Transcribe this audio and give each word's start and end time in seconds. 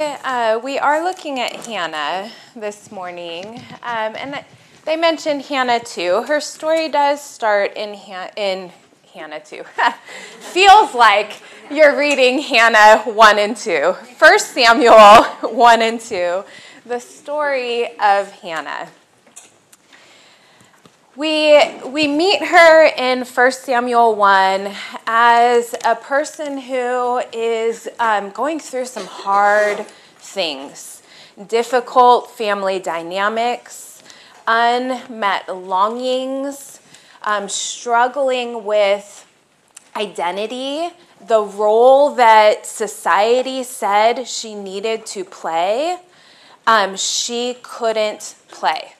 Uh, 0.00 0.60
we 0.62 0.78
are 0.78 1.02
looking 1.02 1.40
at 1.40 1.66
Hannah 1.66 2.30
this 2.54 2.92
morning, 2.92 3.58
um, 3.82 4.14
and 4.14 4.44
they 4.84 4.94
mentioned 4.94 5.42
Hannah 5.42 5.80
too. 5.80 6.22
Her 6.28 6.38
story 6.38 6.88
does 6.88 7.20
start 7.20 7.72
in 7.74 7.94
Han- 7.94 8.30
in 8.36 8.70
Hannah 9.12 9.40
too. 9.40 9.64
Feels 10.38 10.94
like 10.94 11.42
you're 11.68 11.98
reading 11.98 12.38
Hannah 12.38 13.10
one 13.10 13.40
and 13.40 13.56
two. 13.56 13.94
First 14.16 14.52
Samuel 14.52 15.24
one 15.52 15.82
and 15.82 16.00
two, 16.00 16.44
the 16.86 17.00
story 17.00 17.98
of 17.98 18.30
Hannah. 18.30 18.86
We, 21.18 21.60
we 21.84 22.06
meet 22.06 22.44
her 22.44 22.86
in 22.96 23.24
1 23.24 23.50
Samuel 23.50 24.14
1 24.14 24.72
as 25.04 25.74
a 25.84 25.96
person 25.96 26.58
who 26.58 27.20
is 27.32 27.88
um, 27.98 28.30
going 28.30 28.60
through 28.60 28.84
some 28.84 29.04
hard 29.04 29.84
things 30.18 31.02
difficult 31.48 32.30
family 32.30 32.78
dynamics, 32.78 34.00
unmet 34.46 35.48
longings, 35.52 36.78
um, 37.24 37.48
struggling 37.48 38.64
with 38.64 39.26
identity, 39.96 40.88
the 41.26 41.42
role 41.42 42.14
that 42.14 42.64
society 42.64 43.64
said 43.64 44.28
she 44.28 44.54
needed 44.54 45.04
to 45.06 45.24
play, 45.24 45.98
um, 46.68 46.96
she 46.96 47.56
couldn't 47.60 48.36
play. 48.46 48.92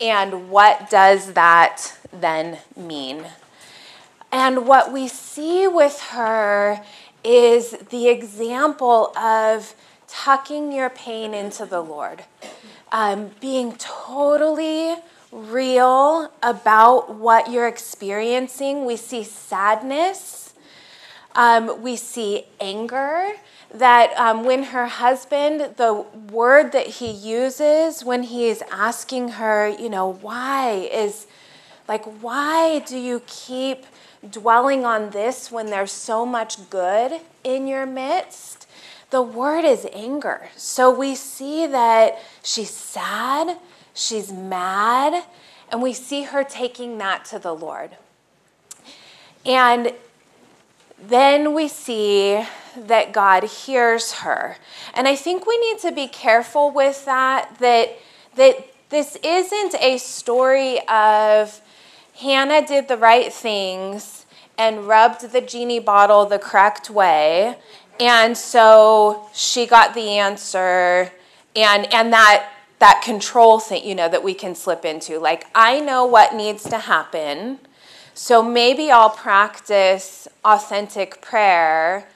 And 0.00 0.50
what 0.50 0.90
does 0.90 1.32
that 1.32 1.98
then 2.12 2.58
mean? 2.76 3.26
And 4.30 4.66
what 4.66 4.92
we 4.92 5.08
see 5.08 5.66
with 5.66 6.00
her 6.10 6.84
is 7.24 7.72
the 7.90 8.08
example 8.08 9.16
of 9.16 9.74
tucking 10.06 10.72
your 10.72 10.90
pain 10.90 11.34
into 11.34 11.66
the 11.66 11.80
Lord, 11.80 12.24
um, 12.92 13.30
being 13.40 13.74
totally 13.76 14.94
real 15.30 16.32
about 16.42 17.14
what 17.14 17.50
you're 17.50 17.68
experiencing. 17.68 18.84
We 18.84 18.96
see 18.96 19.24
sadness, 19.24 20.47
um, 21.34 21.82
we 21.82 21.96
see 21.96 22.44
anger, 22.60 23.32
that 23.72 24.12
um, 24.16 24.44
when 24.44 24.64
her 24.64 24.86
husband, 24.86 25.76
the 25.76 26.04
word 26.30 26.72
that 26.72 26.86
he 26.86 27.10
uses 27.10 28.04
when 28.04 28.22
he 28.22 28.48
is 28.48 28.62
asking 28.70 29.28
her, 29.30 29.68
you 29.68 29.90
know, 29.90 30.14
why 30.14 30.88
is 30.92 31.26
like, 31.86 32.04
why 32.22 32.80
do 32.80 32.98
you 32.98 33.22
keep 33.26 33.84
dwelling 34.28 34.84
on 34.84 35.10
this 35.10 35.50
when 35.50 35.66
there's 35.66 35.92
so 35.92 36.24
much 36.26 36.70
good 36.70 37.20
in 37.44 37.66
your 37.66 37.86
midst? 37.86 38.66
The 39.10 39.22
word 39.22 39.64
is 39.64 39.86
anger. 39.92 40.50
So 40.56 40.90
we 40.90 41.14
see 41.14 41.66
that 41.66 42.18
she's 42.42 42.70
sad, 42.70 43.58
she's 43.94 44.30
mad, 44.30 45.24
and 45.70 45.82
we 45.82 45.94
see 45.94 46.24
her 46.24 46.44
taking 46.44 46.98
that 46.98 47.24
to 47.26 47.38
the 47.38 47.54
Lord. 47.54 47.96
And 49.46 49.92
then 51.00 51.54
we 51.54 51.68
see 51.68 52.44
that 52.76 53.12
God 53.12 53.44
hears 53.44 54.12
her. 54.12 54.56
And 54.94 55.08
I 55.08 55.16
think 55.16 55.46
we 55.46 55.58
need 55.58 55.78
to 55.80 55.92
be 55.92 56.06
careful 56.06 56.70
with 56.70 57.04
that, 57.04 57.58
that, 57.58 57.98
that 58.36 58.66
this 58.90 59.16
isn't 59.22 59.74
a 59.80 59.98
story 59.98 60.80
of 60.88 61.60
Hannah 62.20 62.66
did 62.66 62.88
the 62.88 62.96
right 62.96 63.32
things 63.32 64.26
and 64.56 64.88
rubbed 64.88 65.30
the 65.30 65.40
genie 65.40 65.78
bottle 65.78 66.26
the 66.26 66.38
correct 66.38 66.90
way. 66.90 67.56
And 68.00 68.36
so 68.36 69.28
she 69.32 69.66
got 69.66 69.94
the 69.94 70.18
answer, 70.18 71.12
and, 71.56 71.92
and 71.92 72.12
that, 72.12 72.50
that 72.78 73.02
control 73.04 73.58
thing, 73.60 73.84
you 73.84 73.94
know, 73.94 74.08
that 74.08 74.22
we 74.22 74.34
can 74.34 74.54
slip 74.54 74.84
into. 74.84 75.18
Like, 75.18 75.46
I 75.54 75.80
know 75.80 76.04
what 76.06 76.34
needs 76.34 76.62
to 76.64 76.78
happen, 76.78 77.58
so 78.18 78.42
maybe 78.42 78.90
I'll 78.90 79.10
practice 79.10 80.26
authentic 80.44 81.20
prayer, 81.20 82.08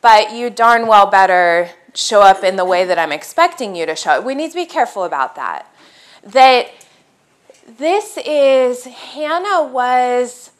but 0.00 0.32
you 0.32 0.48
darn 0.48 0.86
well 0.86 1.04
better 1.04 1.68
show 1.92 2.22
up 2.22 2.42
in 2.42 2.56
the 2.56 2.64
way 2.64 2.86
that 2.86 2.98
I'm 2.98 3.12
expecting 3.12 3.76
you 3.76 3.84
to 3.84 3.94
show 3.94 4.12
up. 4.12 4.24
We 4.24 4.34
need 4.34 4.52
to 4.52 4.56
be 4.56 4.64
careful 4.64 5.04
about 5.04 5.36
that. 5.36 5.70
That 6.22 6.68
this 7.68 8.16
is, 8.24 8.84
Hannah 8.86 9.66
was 9.66 10.50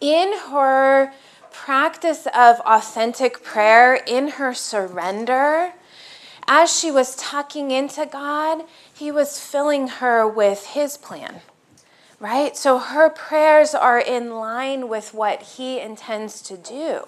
in 0.00 0.36
her 0.50 1.12
practice 1.52 2.26
of 2.34 2.58
authentic 2.66 3.44
prayer, 3.44 3.94
in 3.94 4.30
her 4.30 4.52
surrender, 4.52 5.74
as 6.48 6.76
she 6.76 6.90
was 6.90 7.14
tucking 7.14 7.70
into 7.70 8.04
God, 8.06 8.64
He 8.92 9.12
was 9.12 9.38
filling 9.38 9.86
her 9.86 10.26
with 10.26 10.66
His 10.66 10.96
plan 10.96 11.40
right? 12.22 12.56
So 12.56 12.78
her 12.78 13.10
prayers 13.10 13.74
are 13.74 13.98
in 13.98 14.36
line 14.36 14.88
with 14.88 15.12
what 15.12 15.42
he 15.42 15.80
intends 15.80 16.40
to 16.42 16.56
do. 16.56 17.02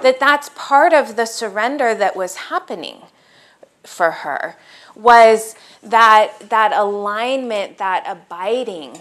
That 0.00 0.20
that's 0.20 0.48
part 0.54 0.92
of 0.92 1.16
the 1.16 1.26
surrender 1.26 1.92
that 1.92 2.14
was 2.14 2.36
happening 2.36 3.02
for 3.82 4.12
her 4.12 4.56
was 4.94 5.56
that 5.82 6.50
that 6.50 6.72
alignment, 6.72 7.78
that 7.78 8.04
abiding. 8.06 9.00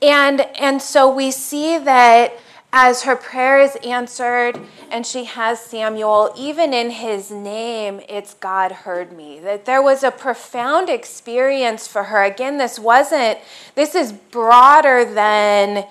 And 0.00 0.40
and 0.58 0.80
so 0.80 1.14
we 1.14 1.30
see 1.30 1.76
that 1.76 2.38
as 2.78 3.04
her 3.04 3.16
prayer 3.16 3.58
is 3.58 3.74
answered 3.76 4.60
and 4.90 5.06
she 5.06 5.24
has 5.24 5.58
Samuel, 5.58 6.30
even 6.36 6.74
in 6.74 6.90
his 6.90 7.30
name, 7.30 8.02
it's 8.06 8.34
God 8.34 8.70
heard 8.70 9.16
me. 9.16 9.40
That 9.40 9.64
there 9.64 9.80
was 9.80 10.02
a 10.02 10.10
profound 10.10 10.90
experience 10.90 11.88
for 11.88 12.04
her. 12.04 12.22
Again, 12.22 12.58
this 12.58 12.78
wasn't, 12.78 13.38
this 13.76 13.94
is 13.94 14.12
broader 14.12 15.06
than 15.06 15.86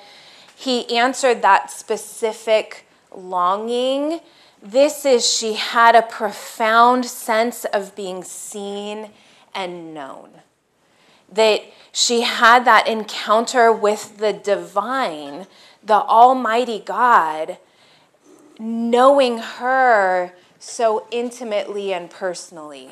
he 0.55 0.95
answered 0.95 1.41
that 1.41 1.71
specific 1.71 2.85
longing. 3.11 4.19
This 4.61 5.07
is, 5.07 5.27
she 5.27 5.53
had 5.53 5.95
a 5.95 6.03
profound 6.03 7.05
sense 7.05 7.65
of 7.65 7.95
being 7.95 8.23
seen 8.23 9.09
and 9.55 9.95
known. 9.95 10.29
That 11.31 11.61
she 11.91 12.21
had 12.21 12.63
that 12.65 12.87
encounter 12.87 13.71
with 13.71 14.19
the 14.19 14.33
divine 14.33 15.47
the 15.85 15.93
Almighty 15.93 16.79
God 16.79 17.57
knowing 18.59 19.37
her 19.37 20.33
so 20.59 21.05
intimately 21.11 21.93
and 21.93 22.09
personally 22.09 22.89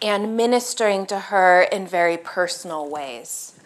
and 0.00 0.36
ministering 0.36 1.06
to 1.06 1.18
her 1.18 1.62
in 1.62 1.86
very 1.86 2.16
personal 2.16 2.88
ways. 2.88 3.58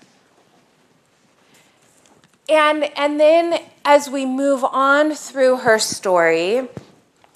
And, 2.49 2.85
and 2.97 3.21
then 3.21 3.63
as 3.85 4.09
we 4.09 4.27
move 4.27 4.65
on 4.65 5.15
through 5.15 5.59
her 5.59 5.79
story, 5.79 6.69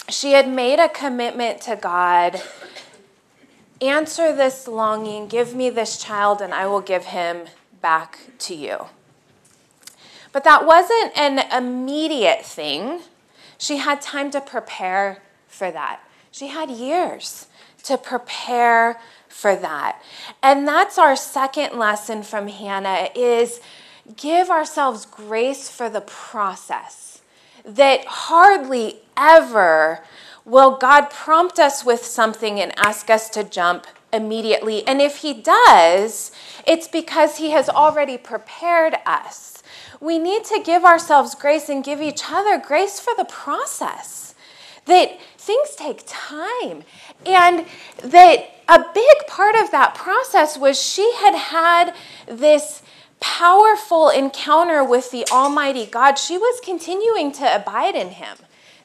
she 0.08 0.32
had 0.32 0.48
made 0.48 0.78
a 0.78 0.88
commitment 0.88 1.60
to 1.62 1.76
God 1.76 2.40
answer 3.80 4.34
this 4.34 4.66
longing, 4.66 5.28
give 5.28 5.54
me 5.54 5.68
this 5.70 5.98
child, 5.98 6.40
and 6.40 6.54
I 6.54 6.66
will 6.66 6.80
give 6.80 7.06
him 7.06 7.46
back 7.82 8.18
to 8.40 8.54
you. 8.54 8.86
But 10.36 10.44
that 10.44 10.66
wasn't 10.66 11.16
an 11.16 11.50
immediate 11.50 12.44
thing. 12.44 13.00
She 13.56 13.78
had 13.78 14.02
time 14.02 14.30
to 14.32 14.40
prepare 14.42 15.22
for 15.48 15.70
that. 15.70 16.00
She 16.30 16.48
had 16.48 16.70
years 16.70 17.46
to 17.84 17.96
prepare 17.96 19.00
for 19.30 19.56
that. 19.56 20.02
And 20.42 20.68
that's 20.68 20.98
our 20.98 21.16
second 21.16 21.78
lesson 21.78 22.22
from 22.22 22.48
Hannah 22.48 23.08
is 23.16 23.62
give 24.14 24.50
ourselves 24.50 25.06
grace 25.06 25.70
for 25.70 25.88
the 25.88 26.02
process. 26.02 27.22
That 27.64 28.04
hardly 28.04 28.96
ever 29.16 30.04
will 30.44 30.76
God 30.76 31.08
prompt 31.08 31.58
us 31.58 31.82
with 31.82 32.04
something 32.04 32.60
and 32.60 32.78
ask 32.78 33.08
us 33.08 33.30
to 33.30 33.42
jump 33.42 33.86
immediately. 34.12 34.86
And 34.86 35.00
if 35.00 35.16
he 35.16 35.32
does, 35.32 36.30
it's 36.66 36.88
because 36.88 37.38
he 37.38 37.52
has 37.52 37.70
already 37.70 38.18
prepared 38.18 38.96
us 39.06 39.55
we 40.00 40.18
need 40.18 40.44
to 40.44 40.60
give 40.64 40.84
ourselves 40.84 41.34
grace 41.34 41.68
and 41.68 41.82
give 41.84 42.00
each 42.00 42.22
other 42.30 42.58
grace 42.58 43.00
for 43.00 43.12
the 43.16 43.24
process. 43.24 44.34
That 44.86 45.18
things 45.38 45.74
take 45.76 46.02
time. 46.06 46.84
And 47.24 47.66
that 48.02 48.50
a 48.68 48.84
big 48.94 49.16
part 49.28 49.56
of 49.56 49.70
that 49.70 49.94
process 49.94 50.58
was 50.58 50.80
she 50.80 51.12
had 51.18 51.34
had 51.34 51.94
this 52.26 52.82
powerful 53.20 54.10
encounter 54.10 54.84
with 54.84 55.10
the 55.10 55.26
Almighty 55.30 55.86
God. 55.86 56.18
She 56.18 56.36
was 56.36 56.60
continuing 56.62 57.32
to 57.32 57.56
abide 57.56 57.94
in 57.94 58.10
Him. 58.10 58.36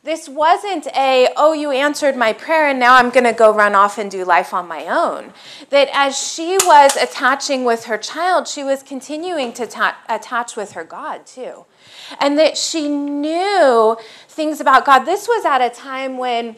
This 0.03 0.27
wasn't 0.27 0.87
a, 0.95 1.29
oh, 1.37 1.53
you 1.53 1.69
answered 1.69 2.15
my 2.15 2.33
prayer 2.33 2.67
and 2.67 2.79
now 2.79 2.95
I'm 2.95 3.11
going 3.11 3.23
to 3.23 3.33
go 3.33 3.53
run 3.53 3.75
off 3.75 3.99
and 3.99 4.09
do 4.09 4.25
life 4.25 4.51
on 4.51 4.67
my 4.67 4.87
own. 4.87 5.31
That 5.69 5.89
as 5.93 6.17
she 6.17 6.57
was 6.65 6.95
attaching 6.95 7.65
with 7.65 7.85
her 7.85 7.99
child, 7.99 8.47
she 8.47 8.63
was 8.63 8.81
continuing 8.81 9.53
to 9.53 9.67
ta- 9.67 9.97
attach 10.09 10.55
with 10.55 10.71
her 10.71 10.83
God 10.83 11.27
too. 11.27 11.65
And 12.19 12.35
that 12.39 12.57
she 12.57 12.87
knew 12.89 13.95
things 14.27 14.59
about 14.59 14.85
God. 14.85 15.03
This 15.03 15.27
was 15.27 15.45
at 15.45 15.61
a 15.61 15.69
time 15.69 16.17
when 16.17 16.55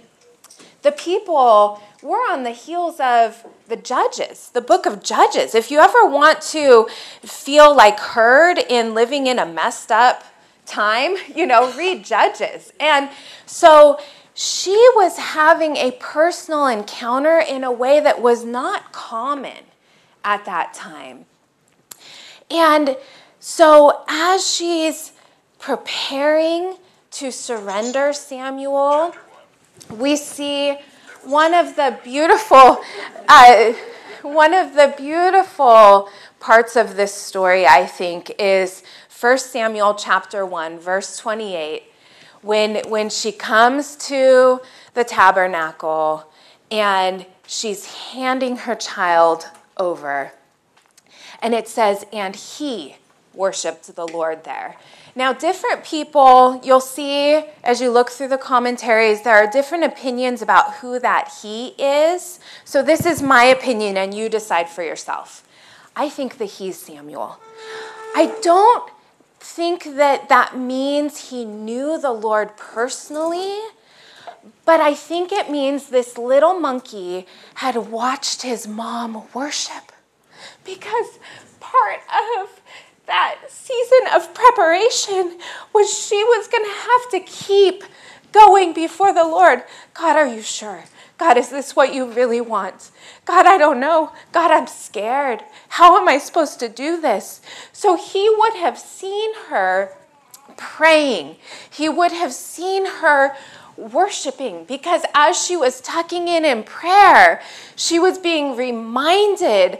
The 0.84 0.92
people 0.92 1.81
were 2.01 2.18
on 2.18 2.44
the 2.44 2.51
heels 2.51 3.00
of 3.00 3.45
the 3.69 3.78
Judges, 3.78 4.50
the 4.50 4.62
book 4.62 4.86
of 4.86 5.01
Judges. 5.01 5.56
If 5.56 5.72
you 5.72 5.80
ever 5.80 6.06
want 6.06 6.42
to 6.51 6.88
feel 7.22 7.74
like 7.74 8.00
heard 8.00 8.57
in 8.60 8.94
living 8.94 9.28
in 9.28 9.40
a 9.40 9.45
messed 9.45 9.92
up 9.92 10.25
time, 10.65 11.15
you 11.36 11.45
know, 11.45 11.71
read 11.77 12.04
Judges. 12.06 12.71
And 12.80 13.10
so 13.45 14.00
she 14.33 14.71
was 14.95 15.18
having 15.18 15.77
a 15.77 15.92
personal 16.00 16.68
encounter 16.68 17.39
in 17.39 17.63
a 17.63 17.71
way 17.71 18.00
that 18.00 18.21
was 18.21 18.44
not 18.44 18.92
common 18.92 19.65
at 20.24 20.45
that 20.45 20.74
time. 20.74 21.25
And 22.50 22.98
so 23.39 24.04
as 24.07 24.48
she's 24.48 25.12
preparing 25.60 26.77
to 27.12 27.31
surrender 27.31 28.13
Samuel, 28.13 29.13
we 29.89 30.16
see 30.16 30.77
one 31.24 31.54
of 31.54 31.75
the 31.75 31.98
beautiful, 32.04 32.81
uh, 33.27 33.74
one 34.24 34.54
of 34.54 34.75
the 34.75 34.94
beautiful 34.98 36.09
parts 36.39 36.75
of 36.75 36.95
this 36.95 37.13
story, 37.13 37.66
I 37.66 37.86
think, 37.86 38.33
is 38.39 38.83
1 39.23 39.37
Samuel 39.37 39.93
chapter 39.93 40.45
1, 40.45 40.79
verse 40.79 41.15
28, 41.15 41.83
when, 42.41 42.81
when 42.89 43.09
she 43.09 43.31
comes 43.31 43.95
to 43.95 44.59
the 44.95 45.05
tabernacle 45.05 46.29
and 46.69 47.25
she's 47.47 47.85
handing 47.85 48.57
her 48.57 48.75
child 48.75 49.47
over. 49.77 50.33
And 51.41 51.53
it 51.53 51.69
says, 51.69 52.05
and 52.11 52.35
he 52.35 52.97
worshiped 53.33 53.95
the 53.95 54.05
Lord 54.05 54.43
there. 54.43 54.75
Now, 55.15 55.31
different 55.31 55.85
people, 55.85 56.59
you'll 56.61 56.81
see 56.81 57.45
as 57.63 57.79
you 57.79 57.91
look 57.91 58.09
through 58.09 58.27
the 58.27 58.37
commentaries, 58.37 59.21
there 59.21 59.35
are 59.35 59.49
different 59.49 59.85
opinions 59.85 60.41
about 60.41 60.73
who 60.75 60.99
that 60.99 61.31
he 61.41 61.67
is. 61.79 62.41
So, 62.65 62.83
this 62.83 63.05
is 63.05 63.21
my 63.21 63.45
opinion, 63.45 63.95
and 63.95 64.13
you 64.13 64.27
decide 64.27 64.67
for 64.67 64.83
yourself. 64.83 65.47
I 65.95 66.09
think 66.09 66.39
that 66.39 66.45
he's 66.45 66.77
Samuel. 66.77 67.39
I 68.15 68.35
don't 68.41 68.93
think 69.44 69.98
that 69.98 70.30
that 70.30 70.57
means 70.57 71.30
he 71.30 71.44
knew 71.44 72.00
the 72.00 72.13
Lord 72.13 72.56
personally, 72.56 73.60
but 74.63 74.80
I 74.80 74.94
think 74.95 75.34
it 75.34 75.51
means 75.51 75.90
this 75.90 76.18
little 76.18 76.57
monkey 76.57 77.28
had 77.56 77.75
watched 77.75 78.44
his 78.44 78.66
mom 78.66 79.24
worship. 79.34 79.92
Because 80.63 81.19
part 81.60 82.00
of 82.42 82.62
that 83.06 83.36
season 83.50 84.07
of 84.16 84.34
preparation 84.34 85.38
was 85.74 85.94
she 85.94 86.24
was 86.24 86.48
going 86.48 86.63
to 86.63 86.72
have 86.72 87.12
to 87.12 87.19
keep 87.19 87.84
going 88.31 88.74
before 88.74 89.13
the 89.13 89.25
Lord. 89.25 89.63
God, 89.94 90.16
are 90.16 90.28
you 90.28 90.42
sure? 90.42 90.86
God, 91.18 91.38
is 91.38 91.50
this 91.50 91.75
what 91.75 91.94
you 91.94 92.12
really 92.12 92.42
want? 92.42 92.92
God, 93.25 93.45
I 93.45 93.57
don't 93.57 93.80
know. 93.80 94.12
God, 94.31 94.51
I'm 94.51 94.68
scared. 94.68 95.42
How 95.69 96.00
am 96.00 96.07
I 96.07 96.18
supposed 96.18 96.60
to 96.60 96.69
do 96.69 97.00
this? 97.00 97.42
So 97.71 97.95
he 97.95 98.30
would 98.38 98.56
have 98.56 98.77
seen 98.77 99.33
her 99.50 99.95
praying, 100.57 101.36
he 101.69 101.89
would 101.89 102.12
have 102.12 102.33
seen 102.33 102.86
her 102.86 103.36
worshiping 103.75 104.65
because 104.65 105.01
as 105.15 105.42
she 105.42 105.57
was 105.57 105.81
tucking 105.81 106.27
in 106.27 106.45
in 106.45 106.63
prayer, 106.63 107.42
she 107.75 107.98
was 108.00 108.19
being 108.19 108.56
reminded 108.56 109.80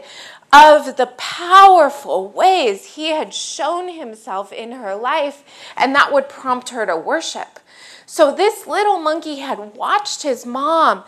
of 0.52 0.96
the 0.96 1.06
powerful 1.16 2.28
ways 2.28 2.94
he 2.94 3.08
had 3.08 3.34
shown 3.34 3.88
himself 3.88 4.52
in 4.52 4.70
her 4.72 4.94
life, 4.94 5.42
and 5.76 5.94
that 5.94 6.12
would 6.12 6.28
prompt 6.28 6.68
her 6.68 6.86
to 6.86 6.96
worship. 6.96 7.58
So 8.06 8.34
this 8.34 8.66
little 8.66 8.98
monkey 8.98 9.36
had 9.36 9.76
watched 9.76 10.22
his 10.22 10.44
mom 10.44 11.04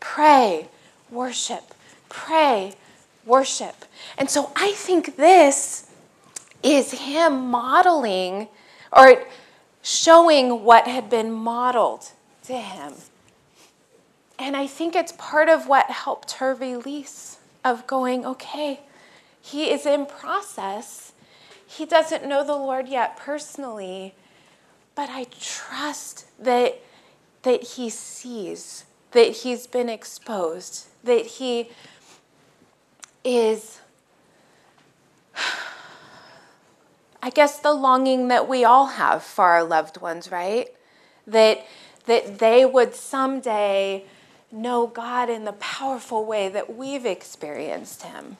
pray, 0.00 0.68
worship, 1.10 1.74
pray, 2.08 2.74
worship. 3.24 3.84
And 4.16 4.30
so 4.30 4.52
I 4.56 4.72
think 4.72 5.16
this 5.16 5.90
is 6.62 6.92
him 6.92 7.50
modeling 7.50 8.48
or 8.92 9.24
showing 9.82 10.64
what 10.64 10.86
had 10.86 11.10
been 11.10 11.32
modeled 11.32 12.10
to 12.44 12.54
him. 12.54 12.94
And 14.38 14.56
I 14.56 14.66
think 14.66 14.94
it's 14.94 15.12
part 15.12 15.48
of 15.48 15.66
what 15.66 15.90
helped 15.90 16.32
her 16.32 16.54
release 16.54 17.38
of 17.64 17.86
going, 17.86 18.24
okay, 18.26 18.80
he 19.40 19.70
is 19.70 19.86
in 19.86 20.06
process. 20.06 21.12
He 21.66 21.86
doesn't 21.86 22.26
know 22.26 22.44
the 22.44 22.54
Lord 22.54 22.88
yet 22.88 23.16
personally, 23.16 24.14
but 24.96 25.10
I 25.10 25.26
trust 25.38 26.24
that, 26.42 26.80
that 27.42 27.62
he 27.62 27.90
sees, 27.90 28.86
that 29.12 29.28
he's 29.28 29.68
been 29.68 29.90
exposed, 29.90 30.86
that 31.04 31.26
he 31.26 31.70
is, 33.22 33.80
I 37.22 37.30
guess, 37.30 37.58
the 37.58 37.74
longing 37.74 38.28
that 38.28 38.48
we 38.48 38.64
all 38.64 38.86
have 38.86 39.22
for 39.22 39.44
our 39.44 39.62
loved 39.62 40.00
ones, 40.00 40.32
right? 40.32 40.68
That, 41.26 41.64
that 42.06 42.38
they 42.38 42.64
would 42.64 42.94
someday 42.94 44.06
know 44.50 44.86
God 44.86 45.28
in 45.28 45.44
the 45.44 45.52
powerful 45.52 46.24
way 46.24 46.48
that 46.48 46.74
we've 46.74 47.04
experienced 47.04 48.02
him. 48.02 48.38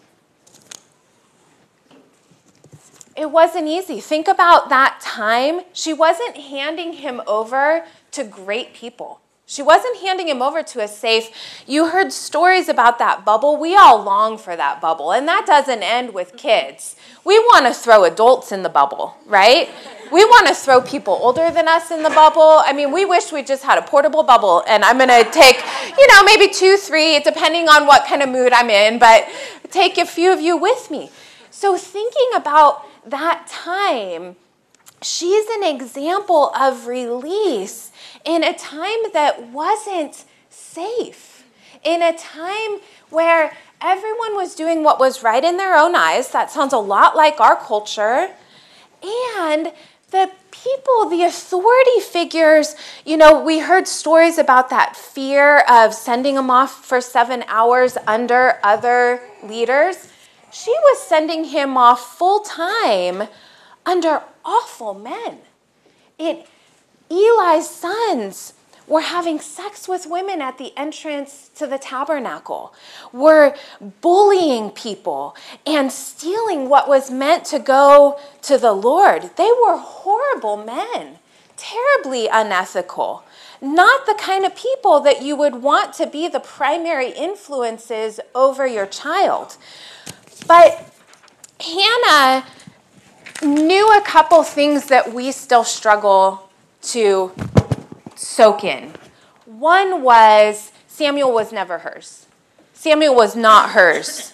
It 3.16 3.30
wasn't 3.30 3.66
easy. 3.66 4.00
Think 4.00 4.28
about 4.28 4.68
that 4.68 5.00
time. 5.00 5.62
She 5.72 5.94
wasn't 5.94 6.36
handing 6.36 6.94
him 6.94 7.22
over 7.26 7.86
to 8.12 8.24
great 8.24 8.74
people. 8.74 9.20
She 9.48 9.62
wasn't 9.62 9.98
handing 9.98 10.26
him 10.26 10.42
over 10.42 10.64
to 10.64 10.82
a 10.82 10.88
safe. 10.88 11.30
You 11.68 11.90
heard 11.90 12.12
stories 12.12 12.68
about 12.68 12.98
that 12.98 13.24
bubble. 13.24 13.56
We 13.56 13.76
all 13.76 14.02
long 14.02 14.38
for 14.38 14.56
that 14.56 14.80
bubble, 14.80 15.12
and 15.12 15.28
that 15.28 15.46
doesn't 15.46 15.84
end 15.84 16.12
with 16.12 16.36
kids. 16.36 16.96
We 17.24 17.38
want 17.38 17.64
to 17.66 17.72
throw 17.72 18.02
adults 18.04 18.50
in 18.50 18.64
the 18.64 18.68
bubble, 18.68 19.16
right? 19.24 19.70
We 20.10 20.24
want 20.24 20.48
to 20.48 20.54
throw 20.54 20.80
people 20.80 21.14
older 21.22 21.52
than 21.52 21.68
us 21.68 21.92
in 21.92 22.02
the 22.02 22.10
bubble. 22.10 22.60
I 22.64 22.72
mean, 22.72 22.90
we 22.90 23.04
wish 23.04 23.30
we 23.30 23.44
just 23.44 23.62
had 23.62 23.78
a 23.78 23.82
portable 23.82 24.24
bubble, 24.24 24.64
and 24.66 24.84
I'm 24.84 24.98
going 24.98 25.10
to 25.10 25.30
take, 25.30 25.56
you 25.96 26.06
know, 26.08 26.24
maybe 26.24 26.52
two, 26.52 26.76
three, 26.76 27.20
depending 27.20 27.68
on 27.68 27.86
what 27.86 28.04
kind 28.06 28.22
of 28.22 28.28
mood 28.28 28.52
I'm 28.52 28.68
in, 28.68 28.98
but 28.98 29.28
take 29.70 29.96
a 29.96 30.06
few 30.06 30.32
of 30.32 30.40
you 30.40 30.56
with 30.56 30.90
me. 30.90 31.10
So, 31.50 31.76
thinking 31.78 32.30
about 32.34 32.84
that 33.06 33.46
time, 33.46 34.36
she's 35.00 35.46
an 35.48 35.62
example 35.62 36.50
of 36.54 36.86
release 36.86 37.92
in 38.24 38.42
a 38.42 38.52
time 38.56 38.98
that 39.12 39.50
wasn't 39.50 40.24
safe, 40.50 41.44
in 41.84 42.02
a 42.02 42.16
time 42.16 42.80
where 43.10 43.56
everyone 43.80 44.34
was 44.34 44.54
doing 44.54 44.82
what 44.82 44.98
was 44.98 45.22
right 45.22 45.44
in 45.44 45.56
their 45.56 45.76
own 45.76 45.94
eyes. 45.94 46.30
That 46.32 46.50
sounds 46.50 46.72
a 46.72 46.78
lot 46.78 47.16
like 47.16 47.40
our 47.40 47.56
culture. 47.56 48.30
And 49.38 49.72
the 50.10 50.30
people, 50.50 51.08
the 51.08 51.22
authority 51.24 52.00
figures, 52.00 52.74
you 53.04 53.16
know, 53.16 53.42
we 53.42 53.58
heard 53.60 53.86
stories 53.86 54.38
about 54.38 54.70
that 54.70 54.96
fear 54.96 55.60
of 55.68 55.94
sending 55.94 56.34
them 56.36 56.50
off 56.50 56.84
for 56.84 57.00
seven 57.00 57.44
hours 57.48 57.96
under 58.06 58.58
other 58.62 59.20
leaders 59.42 60.08
she 60.56 60.70
was 60.70 61.02
sending 61.02 61.44
him 61.44 61.76
off 61.76 62.16
full 62.16 62.40
time 62.40 63.28
under 63.84 64.22
awful 64.44 64.94
men. 64.94 65.38
It, 66.18 66.46
Eli's 67.10 67.68
sons 67.68 68.54
were 68.86 69.02
having 69.02 69.38
sex 69.40 69.86
with 69.88 70.06
women 70.06 70.40
at 70.40 70.58
the 70.58 70.72
entrance 70.76 71.50
to 71.56 71.66
the 71.66 71.76
tabernacle, 71.76 72.72
were 73.12 73.54
bullying 74.00 74.70
people 74.70 75.36
and 75.66 75.90
stealing 75.90 76.68
what 76.68 76.88
was 76.88 77.10
meant 77.10 77.44
to 77.44 77.58
go 77.58 78.18
to 78.42 78.56
the 78.56 78.72
Lord. 78.72 79.30
They 79.36 79.50
were 79.64 79.76
horrible 79.76 80.56
men, 80.56 81.18
terribly 81.56 82.28
unethical. 82.28 83.24
Not 83.60 84.06
the 84.06 84.14
kind 84.18 84.44
of 84.44 84.54
people 84.54 85.00
that 85.00 85.20
you 85.20 85.34
would 85.34 85.56
want 85.56 85.92
to 85.94 86.06
be 86.06 86.28
the 86.28 86.40
primary 86.40 87.10
influences 87.10 88.20
over 88.34 88.66
your 88.66 88.86
child. 88.86 89.56
But 90.46 90.92
Hannah 91.60 92.46
knew 93.42 93.96
a 93.96 94.02
couple 94.02 94.42
things 94.42 94.86
that 94.86 95.12
we 95.12 95.32
still 95.32 95.64
struggle 95.64 96.48
to 96.82 97.32
soak 98.14 98.64
in. 98.64 98.92
One 99.44 100.02
was 100.02 100.72
Samuel 100.86 101.32
was 101.32 101.52
never 101.52 101.78
hers. 101.78 102.26
Samuel 102.72 103.14
was 103.14 103.34
not 103.34 103.70
hers. 103.70 104.32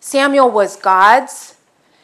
Samuel 0.00 0.50
was 0.50 0.76
God's. 0.76 1.56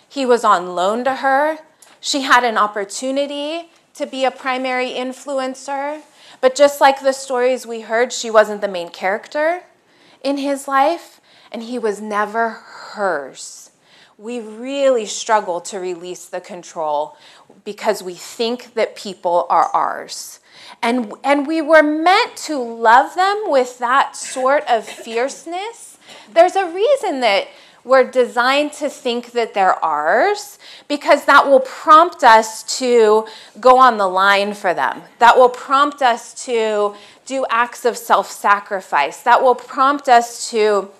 He 0.08 0.24
was 0.24 0.44
on 0.44 0.74
loan 0.74 1.04
to 1.04 1.16
her. 1.16 1.58
She 2.00 2.22
had 2.22 2.44
an 2.44 2.56
opportunity 2.56 3.70
to 3.94 4.06
be 4.06 4.24
a 4.24 4.30
primary 4.30 4.90
influencer. 4.90 6.00
But 6.40 6.54
just 6.54 6.80
like 6.80 7.02
the 7.02 7.12
stories 7.12 7.66
we 7.66 7.82
heard, 7.82 8.12
she 8.12 8.30
wasn't 8.30 8.62
the 8.62 8.68
main 8.68 8.88
character 8.88 9.62
in 10.24 10.38
his 10.38 10.66
life, 10.66 11.20
and 11.52 11.62
he 11.62 11.78
was 11.78 12.00
never 12.00 12.62
hers. 12.90 13.70
We 14.18 14.40
really 14.40 15.06
struggle 15.06 15.60
to 15.62 15.78
release 15.78 16.26
the 16.26 16.40
control 16.40 17.16
because 17.64 18.02
we 18.02 18.14
think 18.14 18.74
that 18.74 18.94
people 18.94 19.46
are 19.48 19.66
ours. 19.72 20.40
And, 20.82 21.12
and 21.24 21.46
we 21.46 21.62
were 21.62 21.82
meant 21.82 22.36
to 22.48 22.58
love 22.58 23.14
them 23.14 23.44
with 23.46 23.78
that 23.78 24.16
sort 24.16 24.64
of 24.68 24.84
fierceness. 24.86 25.98
There's 26.32 26.56
a 26.56 26.70
reason 26.70 27.20
that 27.20 27.48
we're 27.82 28.04
designed 28.10 28.72
to 28.74 28.90
think 28.90 29.32
that 29.32 29.54
they're 29.54 29.82
ours 29.82 30.58
because 30.86 31.24
that 31.24 31.46
will 31.46 31.60
prompt 31.60 32.22
us 32.22 32.78
to 32.78 33.26
go 33.58 33.78
on 33.78 33.96
the 33.96 34.06
line 34.06 34.52
for 34.52 34.74
them. 34.74 35.02
That 35.18 35.36
will 35.36 35.48
prompt 35.48 36.02
us 36.02 36.44
to 36.44 36.94
do 37.24 37.46
acts 37.48 37.84
of 37.84 37.96
self 37.96 38.30
sacrifice. 38.30 39.22
That 39.22 39.42
will 39.42 39.54
prompt 39.54 40.08
us 40.08 40.50
to 40.50 40.90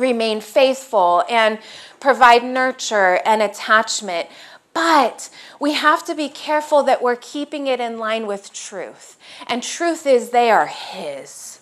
remain 0.00 0.40
faithful 0.40 1.22
and 1.28 1.58
provide 2.00 2.42
nurture 2.42 3.20
and 3.24 3.42
attachment. 3.42 4.28
But 4.72 5.30
we 5.60 5.74
have 5.74 6.04
to 6.06 6.14
be 6.14 6.28
careful 6.28 6.82
that 6.84 7.02
we're 7.02 7.16
keeping 7.16 7.66
it 7.66 7.80
in 7.80 7.98
line 7.98 8.26
with 8.26 8.52
truth. 8.52 9.18
And 9.46 9.62
truth 9.62 10.06
is, 10.06 10.30
they 10.30 10.50
are 10.50 10.66
His. 10.66 11.60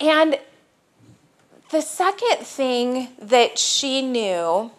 And 0.00 0.38
the 1.70 1.80
second 1.80 2.38
thing 2.38 3.08
that 3.20 3.58
she 3.58 4.02
knew, 4.02 4.72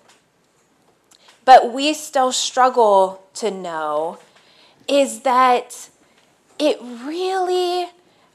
but 1.45 1.71
we 1.71 1.93
still 1.93 2.31
struggle 2.31 3.23
to 3.35 3.49
know, 3.49 4.19
is 4.87 5.21
that 5.21 5.89
it 6.59 6.77
really, 6.81 7.89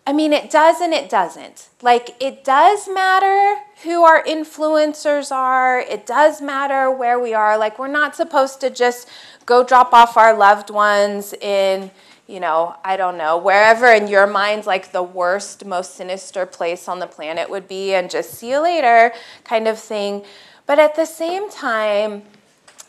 I 0.09 0.15
mean, 0.15 0.33
it 0.33 0.49
does 0.49 0.81
and 0.81 0.95
it 0.95 1.11
doesn't. 1.11 1.69
Like, 1.83 2.17
it 2.19 2.43
does 2.43 2.89
matter 2.89 3.61
who 3.85 4.05
our 4.05 4.25
influencers 4.25 5.31
are, 5.31 5.81
it 5.81 6.07
does 6.07 6.41
matter 6.41 6.91
where 6.91 7.21
we 7.21 7.35
are. 7.35 7.59
Like, 7.59 7.79
we're 7.79 7.89
not 7.89 8.17
supposed 8.17 8.59
to 8.63 8.71
just 8.71 9.07
go 9.45 9.63
drop 9.63 9.93
off 9.93 10.17
our 10.17 10.35
loved 10.35 10.71
ones 10.71 11.35
in 11.35 11.91
you 12.27 12.41
know, 12.41 12.75
I 12.85 12.97
don't 12.97 13.19
know, 13.19 13.37
wherever 13.37 13.87
in 13.87 14.09
your 14.09 14.27
mind's 14.27 14.67
like 14.67 14.93
the 14.93 15.03
worst, 15.03 15.67
most 15.67 15.95
sinister 15.95 16.47
place 16.47 16.89
on 16.89 17.01
the 17.01 17.07
planet 17.07 17.51
would 17.51 17.69
be, 17.69 17.93
and 17.95 18.11
just 18.11 18.31
see 18.31 18.51
you 18.51 18.61
later 18.61 19.13
kind 19.45 19.69
of 19.69 19.79
thing. 19.79 20.25
But 20.67 20.79
at 20.79 20.95
the 20.95 21.07
same 21.07 21.51
time, 21.51 22.23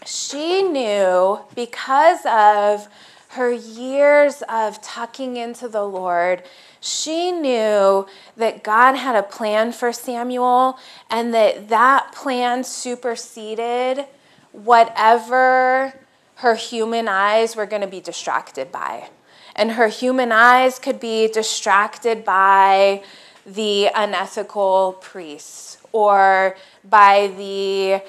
she 0.06 0.64
knew 0.64 1.40
because 1.54 2.20
of 2.26 2.88
her 3.30 3.52
years 3.52 4.42
of 4.50 4.82
tucking 4.82 5.38
into 5.38 5.68
the 5.68 5.84
Lord, 5.84 6.44
she 6.82 7.32
knew 7.32 8.08
that 8.38 8.64
God 8.64 8.96
had 8.96 9.16
a 9.16 9.24
plan 9.24 9.72
for 9.72 9.92
Samuel 9.92 10.78
and 11.10 11.34
that 11.34 11.70
that 11.70 12.12
plan 12.14 12.64
superseded 12.64 14.06
whatever 14.52 15.94
her 16.36 16.56
human 16.56 17.08
eyes 17.08 17.56
were 17.56 17.66
going 17.66 17.82
to 17.82 17.88
be 17.88 18.00
distracted 18.00 18.72
by 18.72 19.10
and 19.60 19.74
her 19.74 19.90
human 19.90 20.32
eyes 20.32 20.80
could 20.80 21.02
be 21.02 21.28
distracted 21.28 22.24
by 22.24 23.04
the 23.46 23.90
unethical 23.94 24.98
priests 25.02 25.78
or 25.92 26.56
by 26.90 27.28
the 27.36 28.02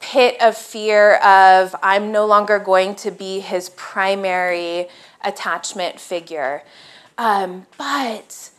pit 0.00 0.36
of 0.40 0.56
fear 0.56 1.16
of 1.16 1.76
I'm 1.82 2.10
no 2.10 2.26
longer 2.26 2.58
going 2.58 2.96
to 2.96 3.12
be 3.12 3.38
his 3.38 3.70
primary 3.70 4.88
attachment 5.22 6.00
figure. 6.00 6.62
Um, 7.18 7.66
but 7.78 8.50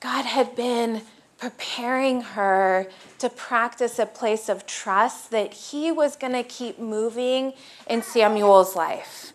God 0.00 0.24
had 0.24 0.54
been 0.54 1.02
preparing 1.38 2.20
her 2.20 2.88
to 3.18 3.28
practice 3.28 3.98
a 3.98 4.06
place 4.06 4.48
of 4.48 4.66
trust 4.66 5.30
that 5.30 5.52
he 5.52 5.90
was 5.90 6.16
going 6.16 6.32
to 6.32 6.42
keep 6.42 6.78
moving 6.78 7.52
in 7.88 8.02
Samuel's 8.02 8.76
life 8.76 9.34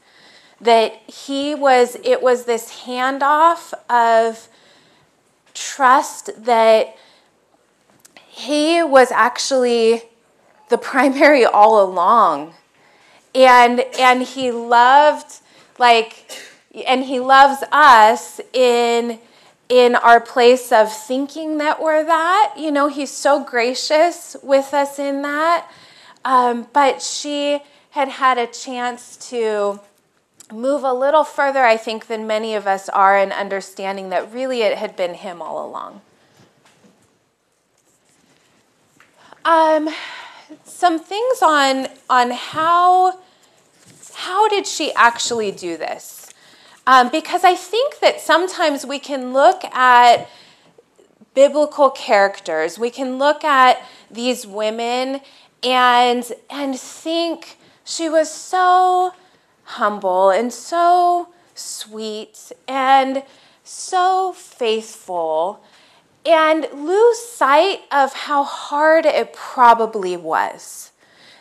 that 0.61 0.93
he 1.07 1.55
was, 1.55 1.97
it 2.03 2.21
was 2.21 2.45
this 2.45 2.81
handoff 2.83 3.73
of 3.89 4.47
trust 5.53 6.43
that 6.43 6.95
he 8.27 8.83
was 8.83 9.11
actually 9.11 10.03
the 10.69 10.77
primary 10.77 11.45
all 11.45 11.83
along. 11.83 12.53
And, 13.33 13.81
and 13.99 14.23
he 14.23 14.51
loved, 14.51 15.39
like, 15.77 16.25
and 16.73 17.05
he 17.05 17.19
loves 17.19 17.63
us 17.71 18.39
in 18.53 19.19
in 19.67 19.95
our 19.95 20.19
place 20.19 20.71
of 20.71 20.91
thinking 20.91 21.59
that 21.59 21.79
we're 21.81 22.03
that. 22.03 22.55
You 22.57 22.71
know, 22.71 22.87
he's 22.87 23.11
so 23.11 23.43
gracious 23.43 24.35
with 24.41 24.73
us 24.73 24.97
in 24.97 25.21
that. 25.21 25.69
Um, 26.25 26.67
but 26.73 27.03
she 27.03 27.61
had 27.91 28.07
had 28.07 28.37
a 28.37 28.47
chance 28.47 29.15
to 29.29 29.79
move 30.51 30.83
a 30.83 30.93
little 30.93 31.23
further, 31.23 31.63
I 31.63 31.77
think, 31.77 32.07
than 32.07 32.25
many 32.25 32.55
of 32.55 32.65
us 32.65 32.89
are 32.89 33.17
in 33.17 33.31
understanding 33.31 34.09
that 34.09 34.33
really 34.33 34.61
it 34.61 34.77
had 34.77 34.95
been 34.95 35.13
Him 35.13 35.41
all 35.41 35.65
along. 35.67 36.01
Um, 39.45 39.89
some 40.63 40.99
things 40.99 41.41
on 41.41 41.87
on 42.09 42.31
how 42.31 43.19
how 44.13 44.47
did 44.49 44.67
she 44.67 44.93
actually 44.95 45.51
do 45.51 45.77
this? 45.77 46.18
Um, 46.89 47.09
because 47.09 47.43
I 47.43 47.53
think 47.53 47.99
that 47.99 48.19
sometimes 48.19 48.83
we 48.83 48.97
can 48.97 49.31
look 49.31 49.63
at 49.65 50.27
biblical 51.35 51.91
characters, 51.91 52.79
we 52.79 52.89
can 52.89 53.19
look 53.19 53.43
at 53.43 53.79
these 54.09 54.47
women 54.47 55.21
and 55.61 56.23
and 56.49 56.79
think 56.79 57.59
she 57.83 58.09
was 58.09 58.31
so 58.31 59.13
humble 59.65 60.31
and 60.31 60.51
so 60.51 61.29
sweet 61.53 62.51
and 62.67 63.21
so 63.63 64.33
faithful 64.33 65.61
and 66.25 66.67
lose 66.73 67.19
sight 67.19 67.81
of 67.91 68.13
how 68.13 68.41
hard 68.43 69.05
it 69.05 69.31
probably 69.31 70.17
was. 70.17 70.91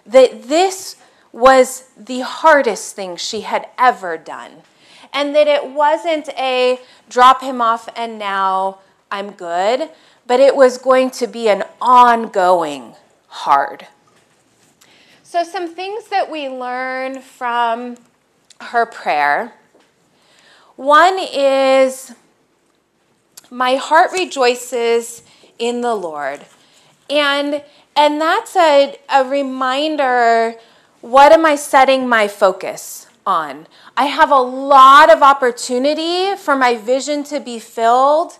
That 0.04 0.42
this 0.42 0.96
was 1.32 1.84
the 1.96 2.20
hardest 2.20 2.94
thing 2.94 3.16
she 3.16 3.40
had 3.40 3.66
ever 3.78 4.18
done. 4.18 4.62
And 5.12 5.34
that 5.34 5.48
it 5.48 5.70
wasn't 5.70 6.28
a 6.30 6.78
drop 7.08 7.42
him 7.42 7.60
off 7.60 7.88
and 7.96 8.18
now 8.18 8.78
I'm 9.10 9.32
good, 9.32 9.90
but 10.26 10.40
it 10.40 10.54
was 10.54 10.78
going 10.78 11.10
to 11.12 11.26
be 11.26 11.48
an 11.48 11.64
ongoing 11.80 12.94
hard. 13.28 13.86
So, 15.22 15.42
some 15.42 15.74
things 15.74 16.08
that 16.08 16.30
we 16.30 16.48
learn 16.48 17.20
from 17.20 17.96
her 18.60 18.86
prayer. 18.86 19.52
One 20.76 21.18
is, 21.18 22.14
My 23.50 23.76
heart 23.76 24.12
rejoices 24.12 25.22
in 25.58 25.80
the 25.80 25.94
Lord. 25.94 26.44
And, 27.10 27.62
and 27.96 28.20
that's 28.20 28.54
a, 28.56 28.96
a 29.08 29.24
reminder 29.24 30.54
what 31.00 31.32
am 31.32 31.44
I 31.46 31.56
setting 31.56 32.08
my 32.08 32.28
focus 32.28 33.07
on? 33.28 33.66
I 33.96 34.06
have 34.06 34.30
a 34.30 34.40
lot 34.40 35.12
of 35.12 35.22
opportunity 35.22 36.34
for 36.34 36.56
my 36.56 36.76
vision 36.76 37.22
to 37.24 37.38
be 37.38 37.58
filled 37.58 38.38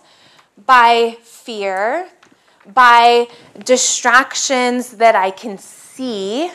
by 0.65 1.17
fear, 1.21 2.09
by 2.65 3.27
distractions 3.63 4.97
that 4.97 5.15
I 5.15 5.31
can 5.31 5.57
see 5.57 6.51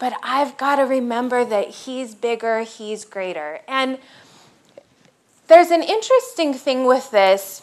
but 0.00 0.14
I've 0.22 0.56
got 0.56 0.76
to 0.76 0.82
remember 0.82 1.44
that 1.44 1.68
He's 1.68 2.16
bigger, 2.16 2.62
He's 2.62 3.04
greater. 3.04 3.60
And 3.68 3.98
there's 5.46 5.70
an 5.70 5.82
interesting 5.82 6.54
thing 6.54 6.86
with 6.86 7.10
this. 7.12 7.62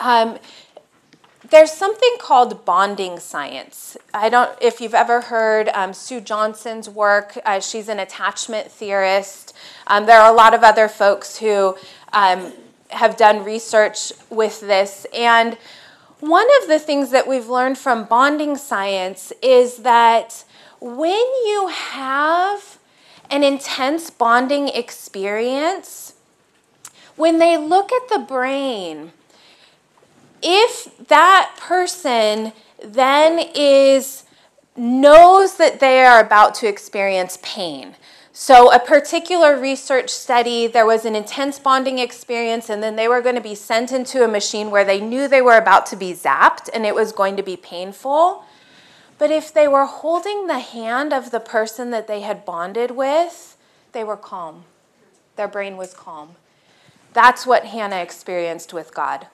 Um, 0.00 0.38
there's 1.52 1.70
something 1.70 2.16
called 2.18 2.64
bonding 2.64 3.20
science. 3.20 3.98
I 4.14 4.30
don't 4.30 4.50
if 4.62 4.80
you've 4.80 4.94
ever 4.94 5.20
heard 5.20 5.68
um, 5.74 5.92
Sue 5.92 6.20
Johnson's 6.22 6.88
work. 6.88 7.38
Uh, 7.44 7.60
she's 7.60 7.90
an 7.90 8.00
attachment 8.00 8.72
theorist. 8.72 9.54
Um, 9.86 10.06
there 10.06 10.18
are 10.18 10.32
a 10.32 10.34
lot 10.34 10.54
of 10.54 10.62
other 10.62 10.88
folks 10.88 11.36
who 11.36 11.76
um, 12.14 12.54
have 12.88 13.18
done 13.18 13.44
research 13.44 14.14
with 14.30 14.60
this. 14.60 15.06
And 15.14 15.58
one 16.20 16.46
of 16.62 16.68
the 16.68 16.78
things 16.78 17.10
that 17.10 17.28
we've 17.28 17.48
learned 17.48 17.76
from 17.76 18.06
bonding 18.06 18.56
science 18.56 19.30
is 19.42 19.78
that 19.78 20.44
when 20.80 21.10
you 21.12 21.68
have 21.70 22.78
an 23.30 23.44
intense 23.44 24.08
bonding 24.08 24.68
experience, 24.68 26.14
when 27.16 27.38
they 27.38 27.58
look 27.58 27.92
at 27.92 28.08
the 28.08 28.20
brain, 28.20 29.12
if 30.42 30.96
that 31.08 31.56
person 31.58 32.52
then 32.82 33.48
is 33.54 34.24
knows 34.76 35.56
that 35.56 35.80
they 35.80 36.02
are 36.02 36.20
about 36.20 36.54
to 36.56 36.66
experience 36.68 37.38
pain. 37.42 37.94
So, 38.32 38.72
a 38.72 38.78
particular 38.78 39.60
research 39.60 40.08
study, 40.08 40.66
there 40.66 40.86
was 40.86 41.04
an 41.04 41.14
intense 41.14 41.58
bonding 41.58 41.98
experience, 41.98 42.70
and 42.70 42.82
then 42.82 42.96
they 42.96 43.06
were 43.06 43.20
going 43.20 43.34
to 43.34 43.42
be 43.42 43.54
sent 43.54 43.92
into 43.92 44.24
a 44.24 44.28
machine 44.28 44.70
where 44.70 44.84
they 44.86 45.00
knew 45.00 45.28
they 45.28 45.42
were 45.42 45.58
about 45.58 45.84
to 45.86 45.96
be 45.96 46.14
zapped 46.14 46.70
and 46.72 46.86
it 46.86 46.94
was 46.94 47.12
going 47.12 47.36
to 47.36 47.42
be 47.42 47.56
painful 47.56 48.44
But 49.18 49.30
if 49.30 49.52
they 49.54 49.68
were 49.68 49.86
holding 49.86 50.46
the 50.46 50.58
hand 50.58 51.12
of 51.12 51.30
the 51.30 51.40
person 51.40 51.90
that 51.90 52.08
they 52.08 52.22
had 52.22 52.44
bonded 52.44 52.92
with, 52.92 53.56
they 53.92 54.02
were 54.02 54.16
calm. 54.16 54.64
Their 55.36 55.48
brain 55.48 55.76
was 55.76 55.94
calm. 55.94 56.36
That's 57.12 57.46
what 57.46 57.66
Hannah 57.66 58.02
experienced 58.02 58.72
with 58.72 58.94
God. 58.94 59.28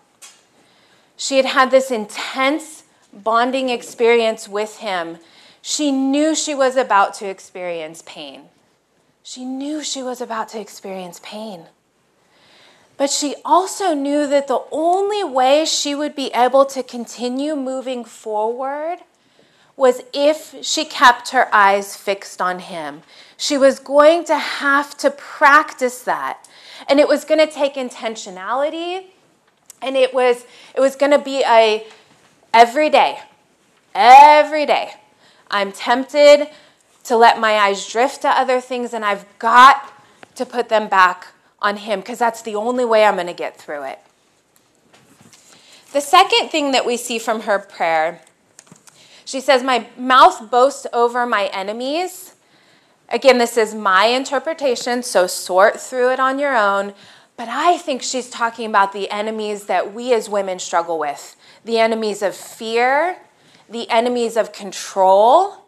She 1.18 1.36
had 1.36 1.46
had 1.46 1.70
this 1.72 1.90
intense 1.90 2.84
bonding 3.12 3.68
experience 3.68 4.48
with 4.48 4.78
Him. 4.78 5.18
She 5.60 5.90
knew 5.90 6.34
she 6.34 6.54
was 6.54 6.76
about 6.76 7.12
to 7.14 7.28
experience 7.28 8.02
pain. 8.06 8.44
She 9.24 9.44
knew 9.44 9.82
she 9.82 10.02
was 10.02 10.20
about 10.20 10.48
to 10.50 10.60
experience 10.60 11.20
pain. 11.22 11.66
But 12.96 13.10
she 13.10 13.34
also 13.44 13.94
knew 13.94 14.28
that 14.28 14.46
the 14.46 14.62
only 14.70 15.24
way 15.24 15.64
she 15.64 15.94
would 15.94 16.14
be 16.14 16.30
able 16.34 16.64
to 16.66 16.82
continue 16.84 17.56
moving 17.56 18.04
forward 18.04 18.98
was 19.76 20.02
if 20.12 20.54
she 20.62 20.84
kept 20.84 21.30
her 21.30 21.52
eyes 21.52 21.96
fixed 21.96 22.40
on 22.40 22.60
him. 22.60 23.02
She 23.36 23.58
was 23.58 23.80
going 23.80 24.24
to 24.24 24.36
have 24.36 24.96
to 24.98 25.10
practice 25.10 26.02
that. 26.02 26.48
And 26.88 27.00
it 27.00 27.08
was 27.08 27.24
going 27.24 27.44
to 27.44 27.52
take 27.52 27.74
intentionality 27.74 29.06
and 29.82 29.96
it 29.96 30.12
was 30.12 30.44
it 30.74 30.80
was 30.80 30.96
going 30.96 31.12
to 31.12 31.18
be 31.18 31.42
a 31.46 31.86
every 32.52 32.90
day. 32.90 33.18
Every 33.94 34.66
day. 34.66 34.92
I'm 35.50 35.72
tempted 35.72 36.48
to 37.04 37.16
let 37.16 37.40
my 37.40 37.54
eyes 37.54 37.88
drift 37.88 38.22
to 38.22 38.28
other 38.28 38.60
things 38.60 38.92
and 38.92 39.04
I've 39.04 39.26
got 39.38 39.92
to 40.34 40.44
put 40.44 40.68
them 40.68 40.88
back 40.88 41.28
on 41.60 41.78
Him 41.78 42.00
because 42.00 42.18
that's 42.18 42.42
the 42.42 42.54
only 42.54 42.84
way 42.84 43.04
I'm 43.04 43.14
going 43.14 43.26
to 43.26 43.32
get 43.32 43.56
through 43.56 43.84
it. 43.84 43.98
The 45.92 46.00
second 46.00 46.50
thing 46.50 46.72
that 46.72 46.84
we 46.84 46.96
see 46.98 47.18
from 47.18 47.42
her 47.42 47.58
prayer, 47.58 48.20
she 49.24 49.40
says, 49.40 49.62
My 49.62 49.88
mouth 49.96 50.50
boasts 50.50 50.86
over 50.92 51.24
my 51.26 51.46
enemies. 51.46 52.34
Again, 53.08 53.38
this 53.38 53.56
is 53.56 53.74
my 53.74 54.04
interpretation, 54.04 55.02
so 55.02 55.26
sort 55.26 55.80
through 55.80 56.12
it 56.12 56.20
on 56.20 56.38
your 56.38 56.54
own. 56.54 56.92
But 57.38 57.48
I 57.48 57.78
think 57.78 58.02
she's 58.02 58.28
talking 58.28 58.66
about 58.66 58.92
the 58.92 59.08
enemies 59.12 59.66
that 59.66 59.94
we 59.94 60.12
as 60.12 60.28
women 60.28 60.58
struggle 60.58 60.98
with 60.98 61.36
the 61.64 61.78
enemies 61.78 62.20
of 62.20 62.34
fear, 62.34 63.18
the 63.70 63.88
enemies 63.90 64.36
of 64.36 64.52
control, 64.52 65.58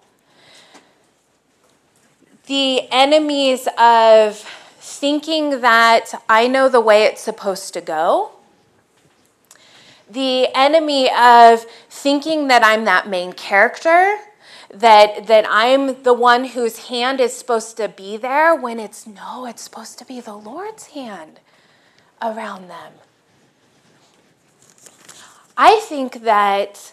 the 2.47 2.91
enemies 2.91 3.69
of 3.79 4.37
thinking 4.81 5.61
that 5.61 6.11
I 6.29 6.49
know 6.49 6.69
the 6.69 6.81
way 6.81 7.05
it's 7.05 7.21
supposed 7.21 7.73
to 7.75 7.81
go. 7.81 8.33
The 10.11 10.49
enemy 10.53 11.09
of 11.09 11.65
thinking 11.89 12.49
that 12.49 12.65
I'm 12.65 12.85
that 12.87 13.09
main 13.09 13.33
character, 13.33 14.19
that, 14.75 15.29
that 15.29 15.47
I'm 15.49 16.03
the 16.03 16.15
one 16.15 16.47
whose 16.47 16.89
hand 16.89 17.21
is 17.21 17.33
supposed 17.33 17.77
to 17.77 17.89
be 17.89 18.17
there 18.17 18.57
when 18.57 18.81
it's 18.81 19.07
no, 19.07 19.47
it's 19.47 19.62
supposed 19.62 20.00
to 20.00 20.05
be 20.05 20.21
the 20.21 20.35
Lord's 20.35 20.89
hand 20.89 21.39
around 22.23 22.69
them. 22.69 22.93
I 25.57 25.81
think 25.81 26.23
that 26.23 26.93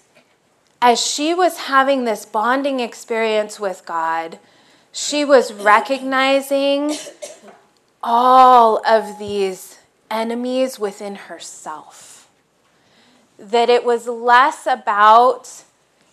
as 0.81 0.99
she 0.99 1.33
was 1.33 1.57
having 1.57 2.05
this 2.05 2.25
bonding 2.25 2.79
experience 2.79 3.59
with 3.59 3.83
God, 3.85 4.39
she 4.91 5.23
was 5.25 5.53
recognizing 5.53 6.95
all 8.03 8.81
of 8.85 9.19
these 9.19 9.79
enemies 10.09 10.79
within 10.79 11.15
herself. 11.15 12.29
That 13.39 13.69
it 13.69 13.83
was 13.83 14.07
less 14.07 14.65
about, 14.65 15.63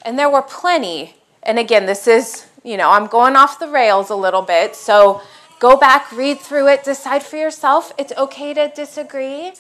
and 0.03 0.19
there 0.19 0.31
were 0.31 0.43
plenty, 0.43 1.17
and 1.43 1.59
again, 1.59 1.87
this 1.87 2.07
is, 2.07 2.47
you 2.63 2.77
know, 2.77 2.91
I'm 2.91 3.07
going 3.07 3.37
off 3.37 3.59
the 3.59 3.69
rails 3.69 4.11
a 4.11 4.17
little 4.17 4.43
bit, 4.43 4.77
so 4.77 5.23
go 5.65 5.79
back, 5.79 6.13
read 6.13 6.39
through 6.41 6.69
it, 6.69 6.85
decide 6.85 7.23
for 7.23 7.37
yourself. 7.37 7.91
It's 7.97 8.13
okay 8.19 8.53
to 8.53 8.69
disagree. 8.69 9.53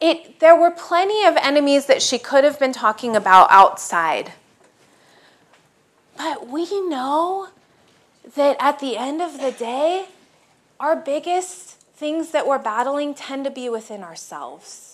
It, 0.00 0.40
there 0.40 0.58
were 0.58 0.70
plenty 0.70 1.26
of 1.26 1.36
enemies 1.36 1.84
that 1.84 2.00
she 2.00 2.18
could 2.18 2.44
have 2.44 2.58
been 2.58 2.72
talking 2.72 3.14
about 3.14 3.48
outside. 3.50 4.32
But 6.16 6.48
we 6.48 6.64
know 6.88 7.48
that 8.34 8.56
at 8.58 8.78
the 8.78 8.96
end 8.96 9.20
of 9.20 9.38
the 9.38 9.52
day, 9.52 10.06
our 10.80 10.96
biggest 10.96 11.76
things 11.94 12.30
that 12.30 12.46
we're 12.46 12.58
battling 12.58 13.12
tend 13.12 13.44
to 13.44 13.50
be 13.50 13.68
within 13.68 14.02
ourselves. 14.02 14.91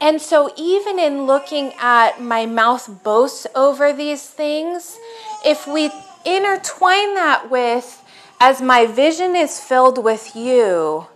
And 0.00 0.20
so, 0.20 0.52
even 0.56 0.98
in 0.98 1.26
looking 1.26 1.72
at 1.80 2.20
my 2.20 2.44
mouth 2.44 3.02
boasts 3.02 3.46
over 3.54 3.92
these 3.92 4.28
things, 4.28 4.98
if 5.44 5.66
we 5.66 5.90
intertwine 6.24 7.14
that 7.14 7.50
with, 7.50 8.02
as 8.38 8.60
my 8.60 8.86
vision 8.86 9.34
is 9.34 9.58
filled 9.58 10.02
with 10.02 10.36
you, 10.36 11.06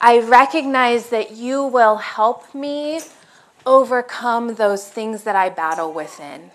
I 0.00 0.18
recognize 0.18 1.08
that 1.08 1.32
you 1.32 1.64
will 1.64 1.96
help 1.96 2.54
me 2.54 3.00
overcome 3.64 4.56
those 4.56 4.86
things 4.86 5.22
that 5.22 5.34
I 5.34 5.48
battle 5.48 5.92
within. 5.92 6.50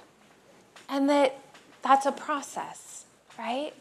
And 0.87 1.09
that 1.09 1.39
that's 1.81 2.05
a 2.05 2.11
process, 2.11 3.05
right? 3.37 3.73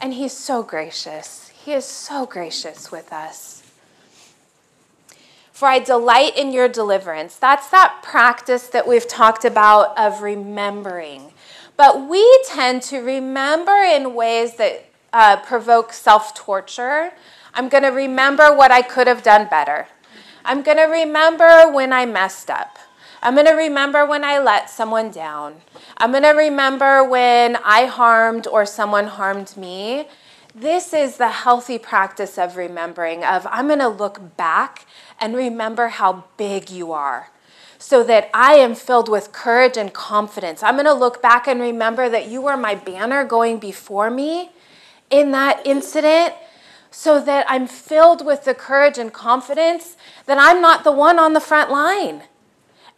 And 0.00 0.14
He's 0.14 0.32
so 0.32 0.62
gracious. 0.62 1.48
He 1.48 1.72
is 1.72 1.84
so 1.84 2.24
gracious 2.24 2.90
with 2.90 3.12
us. 3.12 3.59
For 5.60 5.68
I 5.68 5.78
delight 5.78 6.38
in 6.38 6.54
your 6.54 6.68
deliverance. 6.68 7.36
That's 7.36 7.68
that 7.68 8.00
practice 8.02 8.68
that 8.68 8.88
we've 8.88 9.06
talked 9.06 9.44
about 9.44 9.92
of 9.98 10.22
remembering. 10.22 11.34
But 11.76 12.08
we 12.08 12.24
tend 12.46 12.80
to 12.84 13.00
remember 13.00 13.74
in 13.74 14.14
ways 14.14 14.56
that 14.56 14.86
uh, 15.12 15.36
provoke 15.42 15.92
self 15.92 16.32
torture. 16.34 17.12
I'm 17.52 17.68
going 17.68 17.82
to 17.82 17.90
remember 17.90 18.56
what 18.56 18.70
I 18.70 18.80
could 18.80 19.06
have 19.06 19.22
done 19.22 19.48
better. 19.50 19.86
I'm 20.46 20.62
going 20.62 20.78
to 20.78 20.84
remember 20.84 21.70
when 21.70 21.92
I 21.92 22.06
messed 22.06 22.48
up. 22.48 22.78
I'm 23.22 23.34
going 23.34 23.44
to 23.44 23.52
remember 23.52 24.06
when 24.06 24.24
I 24.24 24.38
let 24.38 24.70
someone 24.70 25.10
down. 25.10 25.56
I'm 25.98 26.12
going 26.12 26.22
to 26.22 26.30
remember 26.30 27.04
when 27.04 27.56
I 27.56 27.84
harmed 27.84 28.46
or 28.46 28.64
someone 28.64 29.08
harmed 29.08 29.58
me. 29.58 30.08
This 30.54 30.92
is 30.92 31.16
the 31.16 31.28
healthy 31.28 31.78
practice 31.78 32.36
of 32.36 32.56
remembering 32.56 33.24
of 33.24 33.46
I'm 33.50 33.68
going 33.68 33.78
to 33.78 33.88
look 33.88 34.36
back 34.36 34.86
and 35.20 35.36
remember 35.36 35.88
how 35.88 36.24
big 36.36 36.70
you 36.70 36.92
are 36.92 37.30
so 37.78 38.04
that 38.04 38.28
I 38.34 38.54
am 38.54 38.74
filled 38.74 39.08
with 39.08 39.32
courage 39.32 39.78
and 39.78 39.92
confidence. 39.92 40.62
I'm 40.62 40.74
going 40.74 40.84
to 40.84 40.92
look 40.92 41.22
back 41.22 41.48
and 41.48 41.60
remember 41.60 42.10
that 42.10 42.28
you 42.28 42.42
were 42.42 42.56
my 42.56 42.74
banner 42.74 43.24
going 43.24 43.58
before 43.58 44.10
me 44.10 44.50
in 45.08 45.30
that 45.30 45.66
incident 45.66 46.34
so 46.90 47.20
that 47.22 47.46
I'm 47.48 47.66
filled 47.66 48.24
with 48.24 48.44
the 48.44 48.54
courage 48.54 48.98
and 48.98 49.12
confidence 49.12 49.96
that 50.26 50.36
I'm 50.38 50.60
not 50.60 50.84
the 50.84 50.92
one 50.92 51.18
on 51.18 51.32
the 51.32 51.40
front 51.40 51.70
line 51.70 52.24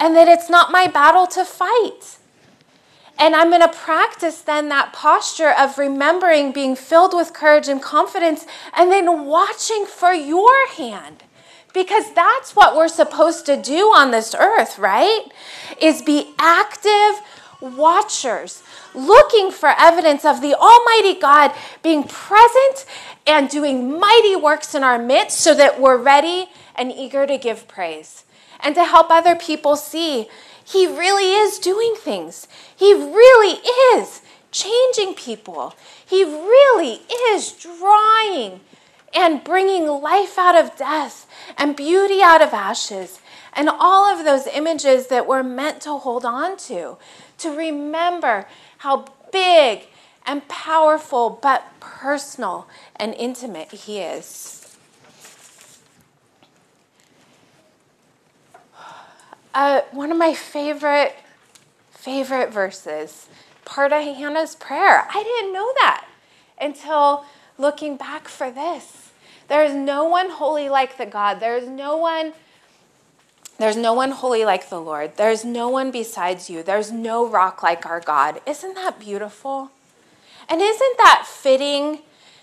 and 0.01 0.17
that 0.17 0.27
it's 0.27 0.51
not 0.51 0.73
my 0.73 0.89
battle 0.89 1.29
to 1.29 1.45
fight. 1.45 2.19
And 3.19 3.37
I'm 3.37 3.51
going 3.51 3.63
to 3.63 3.69
practice 3.69 4.41
then 4.41 4.69
that 4.71 4.93
posture 4.93 5.53
of 5.57 5.79
remembering 5.79 6.51
being 6.51 6.75
filled 6.75 7.15
with 7.15 7.33
courage 7.33 7.69
and 7.69 7.81
confidence 7.81 8.47
and 8.77 8.91
then 8.91 9.27
watching 9.27 9.87
for 9.87 10.13
your 10.13 10.69
hand. 10.71 11.23
Because 11.73 12.13
that's 12.13 12.55
what 12.55 12.77
we're 12.77 12.89
supposed 12.89 13.47
to 13.47 13.61
do 13.61 13.89
on 13.89 14.11
this 14.11 14.35
earth, 14.35 14.79
right? 14.79 15.25
Is 15.81 16.03
be 16.03 16.35
active 16.39 17.23
watchers, 17.61 18.63
looking 18.95 19.51
for 19.51 19.73
evidence 19.79 20.25
of 20.25 20.41
the 20.43 20.55
Almighty 20.55 21.19
God 21.19 21.53
being 21.83 22.05
present 22.05 22.85
and 23.27 23.49
doing 23.49 23.99
mighty 23.99 24.37
works 24.37 24.75
in 24.75 24.83
our 24.83 24.99
midst 24.99 25.41
so 25.41 25.55
that 25.55 25.81
we're 25.81 25.97
ready 25.97 26.49
and 26.75 26.93
eager 26.93 27.27
to 27.27 27.39
give 27.39 27.69
praise 27.69 28.25
and 28.61 28.75
to 28.75 28.85
help 28.85 29.11
other 29.11 29.37
people 29.37 29.77
see 29.77 30.29
He 30.65 30.87
really 30.87 31.33
is 31.33 31.59
doing 31.59 31.95
things. 31.97 32.49
He 32.77 32.93
really 32.95 33.61
is 33.95 34.23
changing 34.51 35.15
people. 35.15 35.75
He 36.05 36.25
really 36.25 37.01
is 37.31 37.53
drawing 37.53 38.61
and 39.15 39.45
bringing 39.45 39.87
life 39.87 40.39
out 40.39 40.57
of 40.57 40.77
death 40.77 41.27
and 41.57 41.77
beauty 41.77 42.23
out 42.23 42.43
of 42.43 42.53
ashes 42.53 43.21
and 43.55 43.69
all 43.69 44.07
of 44.07 44.25
those 44.25 44.47
images 44.47 45.09
that 45.09 45.27
we're 45.27 45.43
meant 45.43 45.83
to 45.83 45.93
hold 45.93 46.25
on 46.25 46.57
to, 46.57 46.97
to 47.39 47.57
remember 47.57 48.47
how 48.79 49.05
big 49.31 49.89
and 50.25 50.47
powerful 50.49 51.39
but 51.43 51.65
personal 51.81 52.67
and 52.97 53.15
intimate 53.15 53.71
He 53.73 53.99
is. 53.99 54.77
Uh, 59.55 59.83
one 59.91 60.11
of 60.11 60.17
my 60.17 60.33
favorite, 60.33 61.15
favorite 61.91 62.51
verses, 62.51 63.29
part 63.67 63.93
of 63.93 64.03
Hannah's 64.03 64.55
prayer. 64.55 65.07
I 65.11 65.23
didn't 65.23 65.53
know 65.53 65.71
that 65.81 66.07
until 66.59 67.27
looking 67.63 67.97
back 67.97 68.29
for 68.29 68.51
this. 68.51 69.13
There 69.49 69.65
is 69.65 69.75
no 69.75 70.05
one 70.05 70.29
holy 70.29 70.69
like 70.69 70.99
the 70.99 71.07
God. 71.07 71.41
There 71.41 71.57
is 71.57 71.69
no 71.69 71.97
one 71.97 72.35
There's 73.59 73.77
no 73.77 73.93
one 73.95 74.11
holy 74.11 74.45
like 74.45 74.69
the 74.69 74.81
Lord. 74.81 75.17
There's 75.17 75.45
no 75.45 75.69
one 75.69 75.91
besides 75.91 76.51
you. 76.51 76.63
There's 76.63 76.91
no 76.91 77.27
rock 77.27 77.63
like 77.63 77.87
our 77.87 78.01
God. 78.01 78.41
Isn't 78.47 78.75
that 78.75 78.99
beautiful? 78.99 79.71
And 80.49 80.61
isn't 80.61 80.97
that 80.99 81.25
fitting 81.27 82.01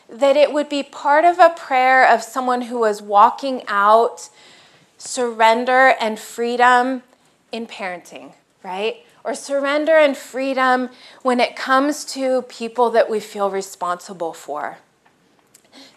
that 0.08 0.38
it 0.38 0.53
would 0.53 0.69
be 0.69 0.82
part 0.82 1.25
of 1.25 1.38
a 1.38 1.49
prayer 1.49 2.08
of 2.08 2.23
someone 2.23 2.63
who 2.63 2.79
was 2.79 3.01
walking 3.01 3.63
out 3.67 4.29
surrender 4.97 5.95
and 5.99 6.17
freedom 6.17 7.03
in 7.51 7.67
parenting, 7.67 8.34
right? 8.63 9.05
Or 9.23 9.36
surrender 9.36 9.97
and 9.97 10.15
freedom 10.15 10.89
when 11.21 11.39
it 11.39 11.55
comes 11.55 12.05
to 12.13 12.43
people 12.43 12.89
that 12.91 13.10
we 13.10 13.19
feel 13.19 13.49
responsible 13.49 14.34
for. 14.34 14.77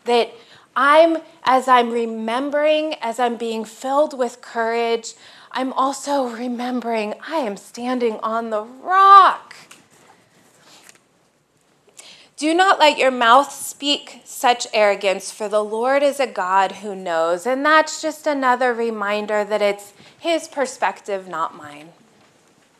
That 0.04 0.32
I'm, 0.74 1.18
as 1.44 1.68
I'm 1.68 1.90
remembering, 1.90 2.94
as 3.00 3.18
I'm 3.18 3.36
being 3.36 3.64
filled 3.64 4.16
with 4.18 4.40
courage, 4.40 5.14
I'm 5.50 5.72
also 5.74 6.28
remembering 6.28 7.14
I 7.28 7.36
am 7.36 7.56
standing 7.56 8.18
on 8.22 8.50
the 8.50 8.62
rock. 8.62 9.54
Do 12.42 12.54
not 12.54 12.80
let 12.80 12.98
your 12.98 13.12
mouth 13.12 13.52
speak 13.52 14.22
such 14.24 14.66
arrogance, 14.74 15.30
for 15.30 15.48
the 15.48 15.62
Lord 15.62 16.02
is 16.02 16.18
a 16.18 16.26
God 16.26 16.72
who 16.72 16.96
knows. 16.96 17.46
And 17.46 17.64
that's 17.64 18.02
just 18.02 18.26
another 18.26 18.74
reminder 18.74 19.44
that 19.44 19.62
it's 19.62 19.92
His 20.18 20.48
perspective, 20.48 21.28
not 21.28 21.54
mine. 21.54 21.90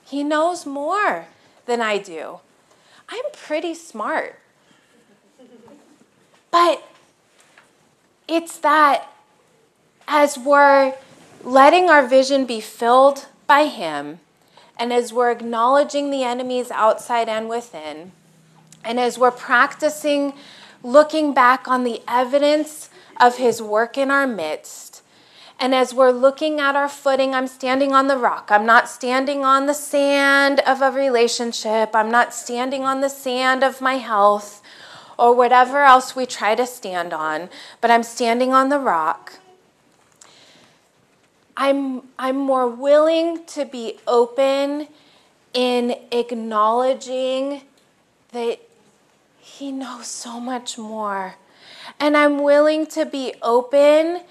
He 0.04 0.24
knows 0.24 0.66
more 0.66 1.26
than 1.66 1.80
I 1.80 1.98
do. 1.98 2.40
I'm 3.08 3.24
pretty 3.32 3.74
smart. 3.74 4.40
But 6.50 6.82
it's 8.28 8.58
that 8.58 9.08
as 10.06 10.38
we're 10.38 10.94
letting 11.42 11.88
our 11.88 12.06
vision 12.06 12.46
be 12.46 12.60
filled 12.60 13.26
by 13.46 13.66
Him, 13.66 14.20
and 14.78 14.92
as 14.92 15.12
we're 15.12 15.30
acknowledging 15.30 16.10
the 16.10 16.24
enemies 16.24 16.70
outside 16.70 17.28
and 17.28 17.48
within, 17.48 18.12
and 18.84 18.98
as 18.98 19.18
we're 19.18 19.30
practicing 19.30 20.32
looking 20.82 21.32
back 21.32 21.68
on 21.68 21.84
the 21.84 22.02
evidence 22.08 22.90
of 23.20 23.36
His 23.36 23.60
work 23.60 23.98
in 23.98 24.10
our 24.10 24.26
midst, 24.26 25.02
and 25.60 25.74
as 25.74 25.94
we're 25.94 26.10
looking 26.10 26.58
at 26.58 26.74
our 26.74 26.88
footing, 26.88 27.34
I'm 27.34 27.46
standing 27.46 27.92
on 27.92 28.08
the 28.08 28.16
rock. 28.16 28.48
I'm 28.50 28.66
not 28.66 28.88
standing 28.88 29.44
on 29.44 29.66
the 29.66 29.74
sand 29.74 30.60
of 30.66 30.82
a 30.82 30.90
relationship. 30.90 31.94
I'm 31.94 32.10
not 32.10 32.34
standing 32.34 32.82
on 32.82 33.00
the 33.00 33.08
sand 33.08 33.62
of 33.62 33.80
my 33.80 33.94
health 33.94 34.61
or 35.22 35.32
whatever 35.32 35.84
else 35.84 36.16
we 36.16 36.26
try 36.26 36.52
to 36.52 36.66
stand 36.66 37.12
on, 37.12 37.48
but 37.80 37.92
I'm 37.92 38.02
standing 38.02 38.52
on 38.52 38.70
the 38.70 38.78
rock. 38.80 39.34
I'm, 41.56 42.02
I'm 42.18 42.36
more 42.36 42.66
willing 42.66 43.46
to 43.46 43.64
be 43.64 44.00
open 44.04 44.88
in 45.54 45.94
acknowledging 46.10 47.62
that 48.32 48.58
He 49.38 49.70
knows 49.70 50.08
so 50.08 50.40
much 50.40 50.76
more. 50.76 51.36
And 52.00 52.16
I'm 52.16 52.42
willing 52.42 52.84
to 52.86 53.06
be 53.06 53.32
open 53.42 54.22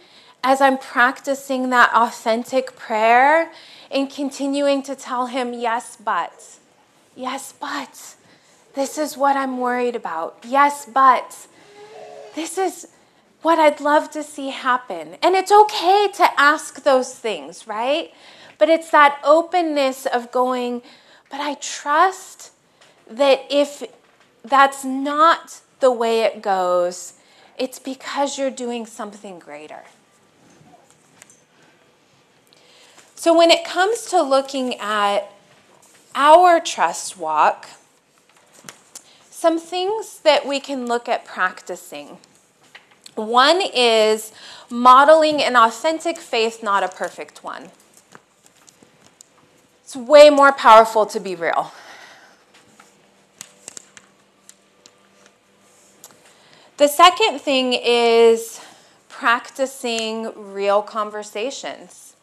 as 0.44 0.60
I'm 0.60 0.78
practicing 0.78 1.70
that 1.70 1.90
authentic 1.94 2.76
prayer 2.76 3.50
and 3.90 4.12
continuing 4.12 4.84
to 4.84 4.96
tell 4.96 5.28
Him, 5.28 5.54
yes, 5.54 5.96
but. 5.96 6.58
Yes, 7.16 7.54
but. 7.58 8.16
This 8.74 8.98
is 8.98 9.18
what 9.18 9.36
I'm 9.36 9.58
worried 9.58 9.96
about. 9.96 10.38
Yes, 10.48 10.86
but 10.86 11.48
this 12.36 12.58
is 12.58 12.88
what 13.42 13.60
I'd 13.60 13.82
love 13.82 14.12
to 14.12 14.24
see 14.24 14.50
happen. 14.50 15.18
And 15.22 15.36
it's 15.36 15.52
okay 15.52 16.08
to 16.16 16.40
ask 16.40 16.84
those 16.84 17.14
things, 17.14 17.68
right? 17.68 18.14
But 18.58 18.70
it's 18.70 18.92
that 18.92 19.20
openness 19.24 20.06
of 20.06 20.32
going, 20.32 20.82
but 21.30 21.42
I 21.42 21.56
trust 21.56 22.52
that 23.10 23.42
if 23.50 23.84
that's 24.44 24.86
not 24.86 25.62
the 25.80 25.92
way 25.92 26.22
it 26.22 26.42
goes, 26.42 27.14
it's 27.58 27.80
because 27.80 28.38
you're 28.38 28.52
doing 28.52 28.86
something 28.86 29.40
greater. 29.40 29.84
So 33.16 33.38
when 33.38 33.52
it 33.52 33.66
comes 33.66 34.06
to 34.06 34.22
looking 34.22 34.76
at 34.80 35.32
our 36.16 36.60
trust 36.60 37.18
walk, 37.18 37.68
some 39.42 39.58
things 39.58 40.20
that 40.20 40.48
we 40.48 40.60
can 40.60 40.86
look 40.86 41.10
at 41.10 41.26
practicing. 41.26 42.20
One 43.16 43.60
is 43.74 44.32
modeling 44.70 45.42
an 45.42 45.56
authentic 45.56 46.20
faith, 46.20 46.62
not 46.62 46.84
a 46.84 46.88
perfect 46.88 47.44
one. 47.44 47.72
It's 49.84 49.96
way 49.96 50.30
more 50.30 50.52
powerful 50.52 51.08
to 51.08 51.20
be 51.20 51.34
real. 51.34 51.74
The 56.78 56.88
second 56.88 57.42
thing 57.42 57.74
is 57.74 58.62
practicing 59.10 60.54
real 60.54 60.84
conversations. 60.84 62.16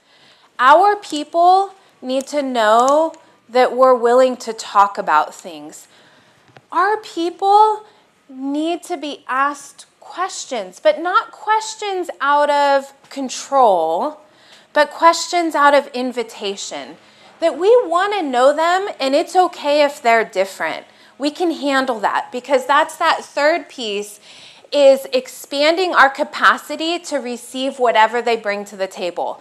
Our 0.60 0.94
people 0.94 1.74
need 2.00 2.28
to 2.28 2.42
know 2.42 3.12
that 3.48 3.76
we're 3.76 3.94
willing 3.94 4.36
to 4.36 4.52
talk 4.52 4.98
about 4.98 5.34
things. 5.34 5.88
Our 6.70 6.98
people 6.98 7.84
need 8.28 8.82
to 8.84 8.96
be 8.96 9.24
asked 9.26 9.86
questions, 10.00 10.80
but 10.80 11.00
not 11.00 11.30
questions 11.30 12.10
out 12.20 12.50
of 12.50 12.92
control, 13.08 14.20
but 14.72 14.90
questions 14.90 15.54
out 15.54 15.74
of 15.74 15.86
invitation. 15.88 16.96
That 17.40 17.58
we 17.58 17.68
want 17.84 18.14
to 18.14 18.22
know 18.22 18.54
them, 18.54 18.88
and 18.98 19.14
it's 19.14 19.36
okay 19.36 19.82
if 19.84 20.02
they're 20.02 20.24
different. 20.24 20.84
We 21.18 21.30
can 21.30 21.52
handle 21.52 22.00
that 22.00 22.30
because 22.32 22.66
that's 22.66 22.96
that 22.96 23.24
third 23.24 23.68
piece 23.68 24.20
is 24.72 25.06
expanding 25.12 25.94
our 25.94 26.10
capacity 26.10 26.98
to 26.98 27.18
receive 27.18 27.78
whatever 27.78 28.20
they 28.20 28.36
bring 28.36 28.64
to 28.66 28.76
the 28.76 28.86
table. 28.86 29.40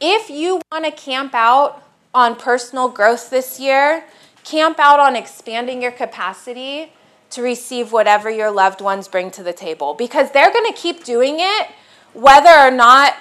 If 0.00 0.30
you 0.30 0.60
want 0.72 0.84
to 0.84 0.90
camp 0.90 1.34
out 1.34 1.82
on 2.14 2.36
personal 2.36 2.88
growth 2.88 3.28
this 3.28 3.60
year, 3.60 4.04
Camp 4.46 4.78
out 4.78 5.00
on 5.00 5.16
expanding 5.16 5.82
your 5.82 5.90
capacity 5.90 6.92
to 7.30 7.42
receive 7.42 7.90
whatever 7.90 8.30
your 8.30 8.48
loved 8.48 8.80
ones 8.80 9.08
bring 9.08 9.28
to 9.32 9.42
the 9.42 9.52
table 9.52 9.92
because 9.92 10.30
they're 10.30 10.52
going 10.52 10.72
to 10.72 10.78
keep 10.78 11.02
doing 11.02 11.38
it 11.40 11.68
whether 12.12 12.48
or 12.50 12.70
not 12.70 13.16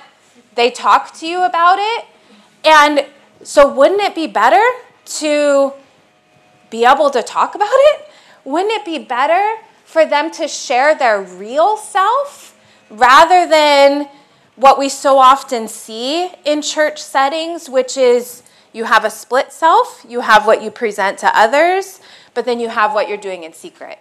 they 0.53 0.69
talk 0.69 1.15
to 1.15 1.25
you 1.25 1.43
about 1.43 1.79
it. 1.79 2.05
And 2.63 3.07
so, 3.41 3.67
wouldn't 3.73 4.01
it 4.01 4.13
be 4.13 4.27
better 4.27 4.63
to 5.05 5.73
be 6.69 6.85
able 6.85 7.09
to 7.09 7.23
talk 7.23 7.55
about 7.55 7.67
it? 7.71 8.07
Wouldn't 8.43 8.71
it 8.71 8.85
be 8.85 8.99
better 8.99 9.55
for 9.83 10.05
them 10.05 10.29
to 10.31 10.47
share 10.47 10.95
their 10.95 11.21
real 11.21 11.75
self 11.75 12.55
rather 12.91 13.47
than 13.49 14.07
what 14.55 14.77
we 14.77 14.89
so 14.89 15.17
often 15.17 15.67
see 15.67 16.29
in 16.45 16.61
church 16.61 17.01
settings, 17.01 17.67
which 17.67 17.97
is 17.97 18.43
you 18.75 18.83
have 18.83 19.05
a 19.05 19.09
split 19.09 19.53
self, 19.53 20.05
you 20.05 20.19
have 20.19 20.45
what 20.45 20.61
you 20.61 20.69
present 20.69 21.17
to 21.19 21.39
others, 21.39 22.01
but 22.33 22.43
then 22.43 22.59
you 22.59 22.67
have 22.67 22.93
what 22.93 23.07
you're 23.07 23.17
doing 23.17 23.43
in 23.43 23.53
secret. 23.53 23.99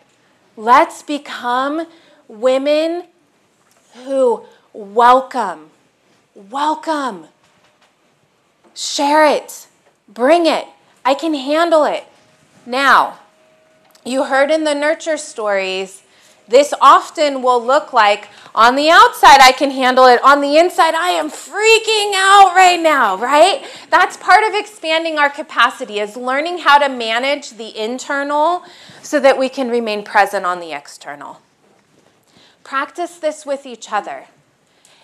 Let's 0.57 1.01
become 1.01 1.87
women 2.27 3.05
who 4.05 4.45
welcome, 4.73 5.71
welcome, 6.35 7.27
share 8.75 9.25
it, 9.25 9.69
bring 10.09 10.47
it. 10.47 10.67
I 11.05 11.15
can 11.15 11.35
handle 11.35 11.85
it. 11.85 12.05
Now, 12.67 13.21
you 14.05 14.25
heard 14.25 14.51
in 14.51 14.65
the 14.65 14.75
nurture 14.75 15.17
stories 15.17 16.03
this 16.47 16.75
often 16.81 17.43
will 17.43 17.65
look 17.65 17.93
like 17.93 18.29
on 18.55 18.77
the 18.77 18.89
outside, 18.89 19.41
I 19.41 19.53
can 19.53 19.71
handle 19.71 20.07
it. 20.07 20.23
On 20.23 20.41
the 20.41 20.57
inside, 20.59 20.95
I 20.95 21.11
am 21.11 21.29
freaking 21.29 22.13
out 22.15 22.55
right 22.55 22.81
now, 22.81 23.17
right? 23.17 23.65
That's 23.91 24.17
part 24.17 24.45
of 24.45 24.55
expanding 24.55 25.19
our 25.19 25.31
capacity, 25.31 25.99
is 25.99 26.17
learning 26.17 26.59
how 26.59 26.79
to 26.79 26.89
manage 26.89 27.53
the 27.53 27.77
internal 27.77 28.63
so 29.03 29.19
that 29.19 29.39
we 29.39 29.49
can 29.49 29.71
remain 29.71 30.05
present 30.05 30.47
on 30.47 30.61
the 30.61 30.73
external. 30.73 31.41
Practice 32.63 33.17
this 33.19 33.45
with 33.45 33.67
each 33.67 33.93
other. 33.93 34.27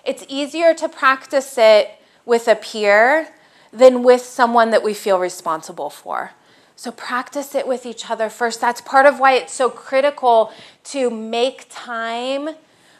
It's 0.04 0.24
easier 0.28 0.72
to 0.74 0.88
practice 0.88 1.58
it 1.58 1.90
with 2.24 2.46
a 2.48 2.54
peer 2.54 3.28
than 3.72 4.02
with 4.02 4.22
someone 4.22 4.70
that 4.70 4.82
we 4.82 4.94
feel 4.94 5.18
responsible 5.18 5.90
for. 5.90 6.32
So 6.80 6.90
practice 6.90 7.54
it 7.54 7.68
with 7.68 7.84
each 7.84 8.08
other 8.08 8.30
first. 8.30 8.58
That's 8.58 8.80
part 8.80 9.04
of 9.04 9.20
why 9.20 9.34
it's 9.34 9.52
so 9.52 9.68
critical 9.68 10.50
to 10.84 11.10
make 11.10 11.66
time 11.68 12.48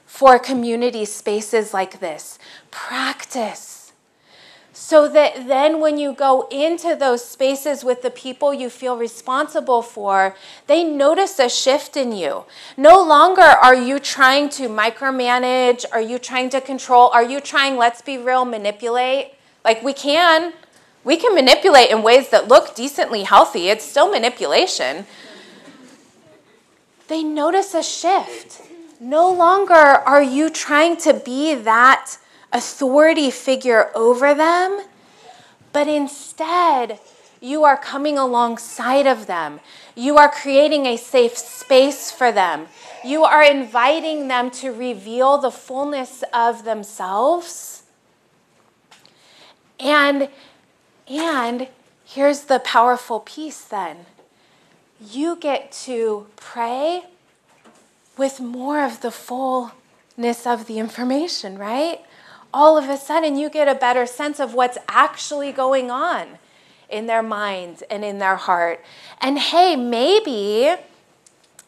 for 0.05 0.39
community 0.39 1.07
spaces 1.07 1.73
like 1.73 1.99
this. 1.99 2.39
Practice. 2.71 3.95
So 4.75 5.09
that 5.09 5.49
then, 5.49 5.81
when 5.81 5.97
you 5.97 6.13
go 6.13 6.47
into 6.51 6.95
those 6.95 7.25
spaces 7.25 7.83
with 7.83 8.03
the 8.03 8.11
people 8.11 8.53
you 8.53 8.69
feel 8.69 8.99
responsible 8.99 9.81
for, 9.81 10.37
they 10.67 10.85
notice 10.85 11.39
a 11.39 11.49
shift 11.49 11.97
in 11.97 12.13
you. 12.13 12.45
No 12.77 13.03
longer 13.03 13.41
are 13.41 13.75
you 13.75 13.99
trying 13.99 14.51
to 14.51 14.69
micromanage, 14.69 15.87
are 15.91 16.03
you 16.03 16.19
trying 16.19 16.51
to 16.51 16.61
control, 16.61 17.09
are 17.15 17.25
you 17.25 17.41
trying, 17.41 17.79
let's 17.79 18.03
be 18.03 18.19
real, 18.19 18.45
manipulate 18.45 19.33
Like 19.65 19.83
we 19.83 19.95
can 19.95 20.53
we 21.05 21.17
can 21.17 21.35
manipulate 21.35 21.91
in 21.91 22.03
ways 22.03 22.29
that 22.31 22.49
look 22.49 22.75
decently 22.75 23.23
healthy. 23.23 23.69
It's 23.69 23.85
still 23.85 24.11
manipulation. 24.11 25.07
They 27.09 27.23
notice 27.23 27.75
a 27.75 27.83
shift. 27.83 28.63
No 29.01 29.33
longer 29.33 29.73
are 29.75 30.23
you 30.23 30.51
trying 30.51 30.97
to 30.99 31.15
be 31.15 31.55
that 31.55 32.19
authority 32.53 33.31
figure 33.31 33.91
over 33.95 34.35
them, 34.35 34.83
but 35.73 35.89
instead, 35.89 37.01
you 37.41 37.65
are 37.65 37.77
coming 37.77 38.19
alongside 38.19 39.07
of 39.07 39.27
them. 39.27 39.61
You 39.95 40.19
are 40.19 40.31
creating 40.31 40.85
a 40.85 40.97
safe 40.99 41.39
space 41.39 42.11
for 42.11 42.31
them. 42.31 42.67
You 43.03 43.25
are 43.25 43.43
inviting 43.43 44.29
them 44.29 44.51
to 44.53 44.71
reveal 44.71 45.39
the 45.39 45.51
fullness 45.51 46.23
of 46.35 46.65
themselves. 46.65 47.85
And 49.79 50.29
and 51.11 51.69
here's 52.05 52.43
the 52.43 52.61
powerful 52.61 53.21
piece 53.21 53.63
then. 53.63 54.07
You 55.01 55.37
get 55.37 55.73
to 55.85 56.27
pray 56.37 57.05
with 58.17 58.39
more 58.41 58.85
of 58.85 59.01
the 59.01 59.11
fullness 59.11 60.47
of 60.47 60.67
the 60.67 60.79
information, 60.79 61.59
right? 61.59 62.01
All 62.53 62.79
of 62.79 62.89
a 62.89 62.97
sudden, 62.97 63.37
you 63.37 63.49
get 63.49 63.69
a 63.69 63.75
better 63.75 64.07
sense 64.07 64.39
of 64.39 64.55
what's 64.55 64.79
actually 64.89 65.53
going 65.53 65.91
on 65.91 66.39
in 66.89 67.07
their 67.07 67.23
minds 67.23 67.83
and 67.91 68.05
in 68.05 68.19
their 68.19 68.37
heart. 68.37 68.85
And 69.21 69.39
hey, 69.39 69.77
maybe 69.77 70.75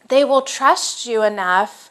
they 0.09 0.23
will 0.23 0.41
trust 0.41 1.05
you 1.05 1.23
enough 1.23 1.89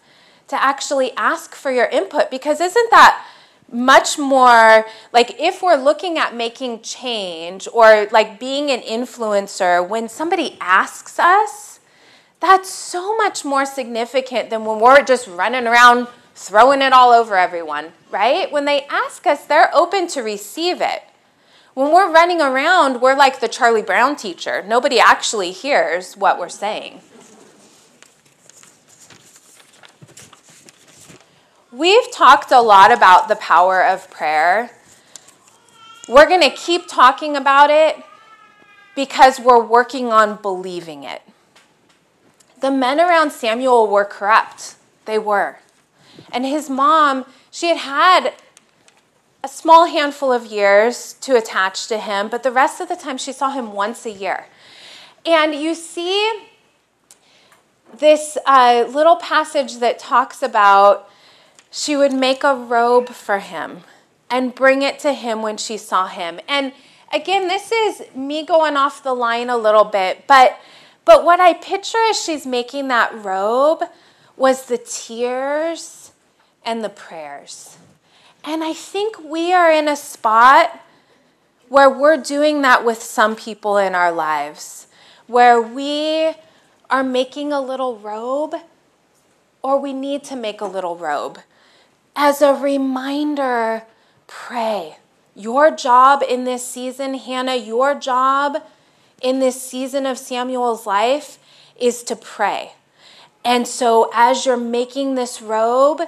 to 0.49 0.63
actually 0.63 1.13
ask 1.17 1.55
for 1.55 1.71
your 1.71 1.87
input 1.87 2.31
because 2.31 2.61
isn't 2.61 2.91
that 2.91 3.27
much 3.73 4.19
more 4.19 4.85
like 5.13 5.35
if 5.41 5.63
we're 5.63 5.77
looking 5.77 6.19
at 6.19 6.35
making 6.35 6.81
change 6.83 7.67
or 7.73 8.07
like 8.13 8.39
being 8.39 8.71
an 8.71 8.81
influencer 8.81 9.87
when 9.87 10.09
somebody 10.09 10.57
asks 10.61 11.19
us 11.19 11.81
that's 12.41 12.69
so 12.69 13.17
much 13.17 13.45
more 13.45 13.65
significant 13.65 14.51
than 14.51 14.65
when 14.65 14.79
we're 14.79 15.03
just 15.03 15.27
running 15.29 15.67
around 15.67 16.07
throwing 16.35 16.83
it 16.83 16.93
all 16.93 17.13
over 17.13 17.37
everyone 17.37 17.93
right 18.11 18.53
when 18.53 18.67
they 18.67 18.83
ask 18.91 19.27
us 19.27 19.47
they're 19.47 19.75
open 19.75 20.07
to 20.07 20.21
receive 20.21 20.81
it 20.81 21.03
when 21.75 21.91
we're 21.91 22.13
running 22.13 22.43
around, 22.43 23.01
we're 23.01 23.17
like 23.17 23.41
the 23.41 23.49
Charlie 23.49 23.81
Brown 23.81 24.15
teacher. 24.15 24.63
Nobody 24.63 25.01
actually 25.01 25.53
hears 25.53 26.19
what 26.19 26.39
we're 26.39 26.51
saying. 26.51 27.01
We've 31.73 32.13
talked 32.13 32.53
a 32.53 32.61
lot 32.61 32.93
about 32.93 33.29
the 33.29 33.37
power 33.37 33.83
of 33.83 34.11
prayer. 34.11 34.73
We're 36.07 36.29
going 36.29 36.43
to 36.43 36.51
keep 36.51 36.87
talking 36.87 37.35
about 37.35 37.71
it 37.71 37.97
because 38.95 39.41
we're 39.41 39.65
working 39.65 40.13
on 40.13 40.37
believing 40.43 41.03
it. 41.05 41.23
The 42.61 42.71
men 42.71 43.01
around 43.01 43.31
Samuel 43.31 43.89
were 43.89 44.05
corrupt. 44.05 44.75
They 45.07 45.19
were. 45.19 45.61
And 46.31 46.45
his 46.45 46.69
mom, 46.69 47.25
she 47.51 47.69
had 47.69 47.79
had 47.79 48.35
a 49.43 49.49
small 49.49 49.87
handful 49.87 50.31
of 50.31 50.45
years 50.45 51.15
to 51.23 51.37
attach 51.37 51.87
to 51.87 51.97
him, 51.97 52.29
but 52.29 52.43
the 52.43 52.53
rest 52.53 52.83
of 52.83 52.91
the 52.91 52.97
time 52.97 53.17
she 53.17 53.33
saw 53.33 53.49
him 53.49 53.73
once 53.73 54.05
a 54.05 54.11
year. 54.11 54.45
And 55.25 55.55
you 55.55 55.75
see 55.75 56.49
this 57.97 58.37
uh, 58.45 58.85
little 58.91 59.17
passage 59.17 59.79
that 59.79 59.99
talks 59.99 60.43
about 60.43 61.09
she 61.73 61.97
would 61.97 62.13
make 62.13 62.45
a 62.45 62.55
robe 62.55 63.09
for 63.09 63.39
him 63.39 63.81
and 64.31 64.55
bring 64.55 64.83
it 64.83 65.01
to 65.01 65.13
him 65.15 65.43
when 65.43 65.57
she 65.57 65.77
saw 65.77 66.07
him. 66.07 66.39
And 66.47 66.73
again, 67.13 67.49
this 67.49 67.73
is 67.73 68.03
me 68.15 68.45
going 68.45 68.77
off 68.77 69.03
the 69.03 69.15
line 69.15 69.51
a 69.51 69.57
little 69.57 69.85
bit, 69.85 70.27
but 70.29 70.61
but 71.05 71.25
what 71.25 71.41
I 71.41 71.55
picture 71.55 71.99
as 72.11 72.23
she's 72.23 72.47
making 72.47 72.87
that 72.89 73.13
robe 73.25 73.83
was 74.37 74.67
the 74.67 74.79
tears 74.79 76.13
and 76.65 76.85
the 76.85 76.89
prayers. 76.89 77.77
And 78.45 78.63
I 78.63 78.73
think 78.73 79.19
we 79.19 79.53
are 79.53 79.73
in 79.73 79.89
a 79.89 79.97
spot 79.97 80.81
where 81.69 81.91
we're 81.91 82.19
doing 82.19 82.63
that 82.63 82.85
with 82.85 83.03
some 83.03 83.35
people 83.35 83.79
in 83.79 83.95
our 83.95 84.13
lives, 84.13 84.87
where 85.27 85.61
we 85.61 86.35
are 86.89 87.03
making 87.03 87.53
a 87.53 87.61
little 87.61 87.99
robe 87.99 88.55
or 89.63 89.81
we 89.81 89.93
need 89.93 90.23
to 90.25 90.37
make 90.37 90.61
a 90.61 90.67
little 90.67 90.97
robe. 90.97 91.41
As 92.15 92.43
a 92.43 92.55
reminder, 92.55 93.85
pray. 94.27 94.97
Your 95.35 95.71
job 95.71 96.23
in 96.23 96.45
this 96.45 96.67
season, 96.67 97.15
Hannah, 97.15 97.57
your 97.57 97.95
job 97.95 98.63
in 99.23 99.41
this 99.41 99.63
season 99.63 100.05
of 100.05 100.19
Samuel's 100.19 100.87
life 100.87 101.39
is 101.81 102.03
to 102.05 102.17
pray. 102.17 102.73
And 103.45 103.67
so, 103.67 104.11
as 104.15 104.45
you're 104.45 104.57
making 104.57 105.15
this 105.15 105.41
robe, 105.41 106.03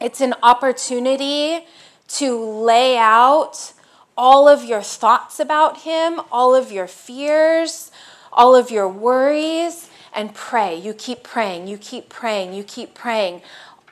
it's 0.00 0.20
an 0.20 0.34
opportunity 0.42 1.66
to 2.08 2.38
lay 2.38 2.98
out 2.98 3.72
all 4.16 4.46
of 4.46 4.62
your 4.62 4.82
thoughts 4.82 5.40
about 5.40 5.80
Him, 5.82 6.20
all 6.30 6.54
of 6.54 6.70
your 6.70 6.86
fears, 6.86 7.90
all 8.30 8.54
of 8.54 8.70
your 8.70 8.88
worries, 8.88 9.88
and 10.12 10.34
pray. 10.34 10.76
You 10.76 10.92
keep 10.92 11.22
praying, 11.22 11.66
you 11.66 11.78
keep 11.78 12.08
praying, 12.08 12.54
you 12.54 12.62
keep 12.62 12.94
praying. 12.94 13.42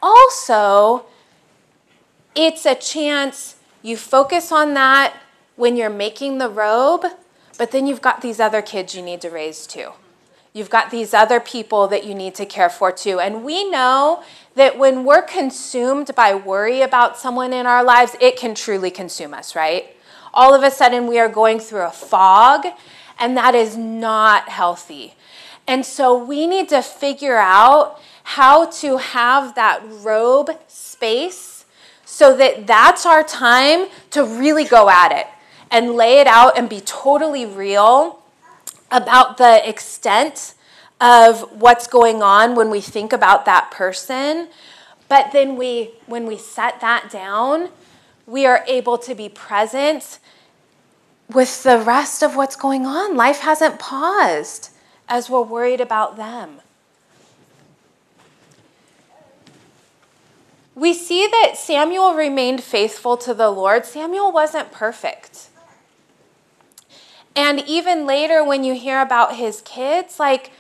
Also, 0.01 1.07
it's 2.35 2.65
a 2.67 2.75
chance 2.75 3.57
you 3.83 3.97
focus 3.97 4.53
on 4.53 4.75
that 4.75 5.17
when 5.57 5.77
you're 5.77 5.91
making 5.91 6.39
the 6.39 6.49
robe, 6.49 7.05
but 7.59 7.71
then 7.71 7.87
you've 7.87 8.01
got 8.01 8.23
these 8.23 8.41
other 8.41 8.63
kids 8.63 8.95
you 8.95 9.03
need 9.03 9.21
to 9.21 9.31
raise 9.31 9.67
too. 9.67 9.93
You've 10.55 10.71
got 10.71 10.91
these 10.91 11.15
other 11.15 11.41
people 11.41 11.89
that 11.89 12.05
you 12.05 12.15
need 12.15 12.35
to 12.37 12.47
care 12.47 12.69
for 12.69 12.93
too. 12.93 13.21
And 13.21 13.43
we 13.45 13.69
know 13.71 14.23
that 14.55 14.79
when 14.79 15.05
we're 15.05 15.23
consumed 15.23 16.15
by 16.15 16.35
worry 16.35 16.83
about 16.83 17.17
someone 17.17 17.53
in 17.53 17.67
our 17.67 17.83
lives, 17.83 18.17
it 18.21 18.37
can 18.37 18.55
truly 18.55 18.91
consume 18.91 19.33
us, 19.33 19.57
right? 19.57 19.97
All 20.35 20.55
of 20.55 20.63
a 20.63 20.71
sudden, 20.71 21.07
we 21.07 21.19
are 21.19 21.29
going 21.29 21.59
through 21.59 21.83
a 21.83 21.91
fog, 21.91 22.67
and 23.19 23.37
that 23.37 23.55
is 23.55 23.77
not 23.77 24.49
healthy. 24.49 25.15
And 25.67 25.87
so, 25.87 26.17
we 26.23 26.47
need 26.47 26.69
to 26.71 26.83
figure 26.83 27.37
out 27.37 28.01
how 28.25 28.67
to 28.67 28.99
have 28.99 29.55
that 29.55 29.83
robe 29.85 30.51
space 30.69 31.52
so 32.13 32.37
that 32.37 32.67
that's 32.67 33.07
our 33.07 33.25
time 33.25 33.87
to 34.11 34.23
really 34.23 34.67
go 34.67 34.91
at 34.91 35.13
it 35.13 35.27
and 35.71 35.93
lay 35.93 36.21
it 36.21 36.27
out 36.27 36.59
and 36.59 36.69
be 36.69 36.83
totally 36.83 37.47
real 37.47 38.23
about 38.91 39.39
the 39.39 39.67
extent 39.67 40.53
of 41.01 41.41
what's 41.59 41.87
going 41.87 42.23
on 42.23 42.55
when 42.55 42.69
we 42.69 42.83
think 42.83 43.15
about 43.15 43.47
that 43.47 43.71
person. 43.71 44.49
But 45.09 45.33
then 45.33 45.57
we 45.57 45.93
when 46.05 46.27
we 46.27 46.37
set 46.37 46.83
that 46.83 47.11
down, 47.11 47.71
we 48.27 48.45
are 48.45 48.63
able 48.69 48.99
to 48.99 49.15
be 49.15 49.31
present 49.31 50.19
with 51.33 51.63
the 51.63 51.79
rest 51.79 52.23
of 52.23 52.37
what's 52.37 52.57
going 52.57 52.85
on. 52.85 53.17
Life 53.17 53.39
hasn't 53.39 53.79
paused 53.79 54.69
as 55.09 55.31
we're 55.31 55.41
worried 55.41 55.81
about 55.81 56.19
them. 56.19 56.61
We 60.75 60.95
see 60.95 61.27
that 61.27 61.57
Samuel 61.57 62.15
remained 62.15 62.63
faithful 62.63 63.17
to 63.19 63.35
the 63.35 63.51
Lord. 63.51 63.85
Samuel 63.85 64.33
wasn't 64.33 64.73
perfect. 64.73 65.49
And 67.37 67.61
even 67.67 68.07
later, 68.07 68.45
when 68.45 68.65
you 68.65 68.75
hear 68.75 69.01
about 69.01 69.37
his 69.37 69.63
kids, 69.63 70.19
like 70.19 70.51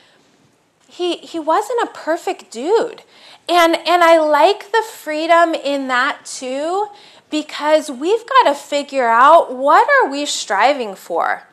he 0.88 1.16
he 1.16 1.38
wasn't 1.38 1.82
a 1.82 1.92
perfect 1.92 2.50
dude. 2.50 3.02
And 3.48 3.76
and 3.86 4.04
I 4.04 4.18
like 4.18 4.72
the 4.72 4.82
freedom 4.90 5.54
in 5.54 5.88
that 5.88 6.24
too 6.24 6.88
because 7.30 7.90
we've 7.90 8.26
got 8.28 8.44
to 8.44 8.54
figure 8.54 9.08
out 9.08 9.54
what 9.54 9.88
are 9.88 10.10
we 10.10 10.26
striving 10.26 10.94
for? 10.94 11.44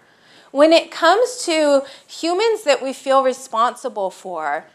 When 0.52 0.74
it 0.74 0.92
comes 0.92 1.44
to 1.46 1.84
humans 2.08 2.64
that 2.64 2.82
we 2.82 2.92
feel 2.92 3.24
responsible 3.24 4.10
for, 4.10 4.66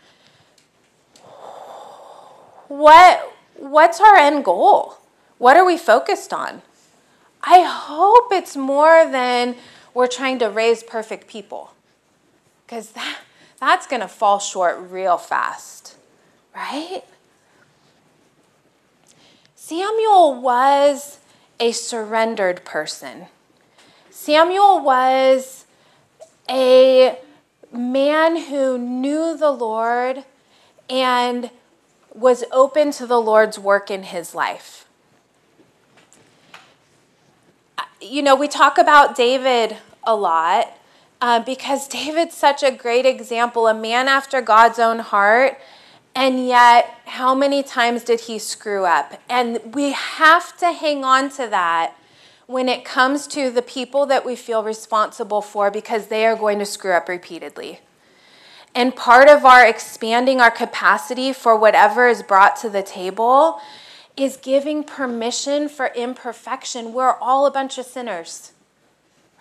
what 2.69 3.34
what's 3.57 4.01
our 4.01 4.17
end 4.17 4.45
goal? 4.45 4.99
What 5.39 5.57
are 5.57 5.65
we 5.65 5.77
focused 5.77 6.33
on? 6.33 6.63
I 7.43 7.61
hope 7.61 8.29
it's 8.33 8.57
more 8.57 9.09
than 9.11 9.57
we're 9.93 10.07
trying 10.07 10.39
to 10.39 10.49
raise 10.49 10.83
perfect 10.83 11.29
people. 11.29 11.73
Because 12.67 12.91
that 12.93 13.19
that's 13.61 13.87
going 13.87 14.01
to 14.03 14.09
fall 14.09 14.39
short 14.39 14.79
real 14.91 15.17
fast, 15.17 15.97
right? 16.55 17.03
Samuel 19.55 20.41
was 20.41 21.19
a 21.59 21.73
surrendered 21.73 22.65
person. 22.65 23.27
Samuel 24.11 24.81
was 24.81 25.65
a 26.49 27.19
man 27.73 28.37
who 28.49 28.77
knew 28.77 29.37
the 29.37 29.51
Lord 29.51 30.25
and 30.91 31.51
was 32.15 32.45
open 32.53 32.93
to 32.93 33.07
the 33.07 33.21
Lord's 33.21 33.59
work 33.59 33.91
in 33.91 34.05
his 34.05 34.35
life. 34.35 34.85
you 38.05 38.23
know, 38.23 38.37
we 38.37 38.49
talk 38.49 38.79
about 38.79 39.17
David 39.17 39.77
a 40.05 40.15
lot 40.15 40.77
uh, 41.21 41.41
because 41.41 41.89
David's 41.89 42.37
such 42.37 42.63
a 42.63 42.71
great 42.71 43.07
example, 43.07 43.67
a 43.67 43.75
man 43.75 44.09
after 44.09 44.41
God's 44.41 44.79
own 44.79 44.99
heart. 44.99 45.59
And 46.17 46.47
yet, 46.47 46.97
how 47.07 47.35
many 47.35 47.65
times 47.65 48.05
did 48.05 48.21
he 48.21 48.39
screw 48.39 48.85
up? 48.85 49.21
And 49.29 49.75
we 49.75 49.93
have 49.93 50.57
to 50.59 50.71
hang 50.71 51.03
on 51.05 51.29
to 51.31 51.49
that 51.49 51.97
when 52.47 52.69
it 52.69 52.85
comes 52.85 53.27
to 53.29 53.51
the 53.51 53.63
people 53.63 54.07
that 54.07 54.25
we 54.25 54.37
feel 54.37 54.63
responsible 54.63 55.43
for 55.43 55.73
because 55.73 56.07
they 56.07 56.25
are 56.25 56.37
going 56.37 56.61
to 56.61 56.67
screw 56.67 56.93
up 56.93 57.09
repeatedly. 57.09 57.81
And 58.75 58.97
part 58.97 59.29
of 59.29 59.45
our 59.45 59.65
expanding 59.67 60.41
our 60.41 60.51
capacity 60.51 61.33
for 61.33 61.57
whatever 61.57 62.09
is 62.09 62.23
brought 62.23 62.57
to 62.57 62.69
the 62.69 62.83
table 62.83 63.61
is 64.17 64.37
giving 64.37 64.85
permission 64.85 65.69
for 65.69 65.87
imperfection. 65.95 66.93
We're 66.93 67.15
all 67.21 67.47
a 67.47 67.51
bunch 67.51 67.79
of 67.79 67.87
sinners, 67.87 68.53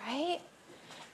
right? 0.06 0.40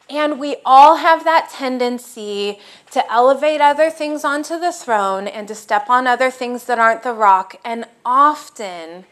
And 0.09 0.41
we 0.41 0.57
all 0.65 0.97
have 0.97 1.25
that 1.25 1.51
tendency 1.53 2.59
to 2.91 3.11
elevate 3.13 3.61
other 3.61 3.91
things 3.91 4.25
onto 4.25 4.59
the 4.59 4.73
throne 4.73 5.29
and 5.29 5.47
to 5.49 5.55
step 5.55 5.89
on 5.89 6.07
other 6.07 6.31
things 6.31 6.65
that 6.65 6.79
aren't 6.79 7.05
the 7.05 7.13
rock. 7.13 7.57
And 7.65 7.85
often 8.05 9.05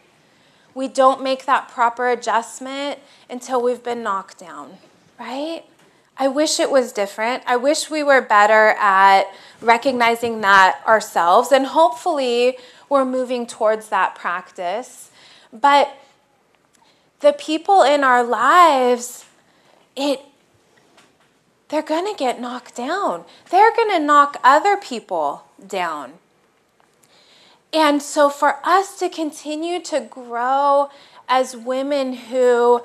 we 0.75 0.89
don't 0.89 1.23
make 1.23 1.45
that 1.45 1.69
proper 1.69 2.09
adjustment 2.09 2.99
until 3.31 3.63
we've 3.63 3.83
been 3.83 4.03
knocked 4.03 4.39
down, 4.39 4.79
right? 5.21 5.65
I 6.19 6.29
wish 6.29 6.59
it 6.59 6.71
was 6.71 6.93
different. 6.93 7.45
I 7.47 7.57
wish 7.57 7.91
we 7.91 8.03
were 8.03 8.21
better 8.21 8.75
at 8.79 9.25
recognizing 9.61 10.41
that 10.41 10.81
ourselves. 10.87 11.53
And 11.53 11.67
hopefully, 11.67 12.59
we're 12.89 13.05
moving 13.05 13.47
towards 13.47 13.89
that 13.91 14.15
practice. 14.15 15.11
But 15.53 15.95
the 17.21 17.33
people 17.33 17.83
in 17.83 18.03
our 18.03 18.25
lives, 18.25 19.27
it 19.97 20.21
they're 21.69 21.83
going 21.83 22.11
to 22.11 22.19
get 22.19 22.41
knocked 22.41 22.75
down. 22.75 23.25
They're 23.51 23.75
going 23.75 23.91
to 23.91 24.01
knock 24.01 24.39
other 24.43 24.77
people 24.77 25.45
down. 25.65 26.15
And 27.73 28.01
so, 28.01 28.31
for 28.31 28.57
us 28.65 28.99
to 29.01 29.11
continue 29.11 29.81
to 29.83 30.01
grow 30.01 30.89
as 31.29 31.55
women 31.55 32.15
who 32.15 32.83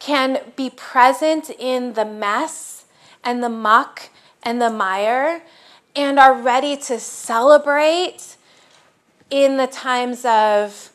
can 0.00 0.40
be 0.56 0.68
present 0.70 1.50
in 1.58 1.92
the 1.92 2.04
mess 2.04 2.86
and 3.22 3.42
the 3.42 3.48
muck 3.48 4.08
and 4.42 4.60
the 4.60 4.70
mire 4.70 5.42
and 5.94 6.18
are 6.18 6.34
ready 6.34 6.76
to 6.76 6.98
celebrate 6.98 8.36
in 9.30 9.56
the 9.56 9.68
times 9.68 10.24
of 10.24 10.90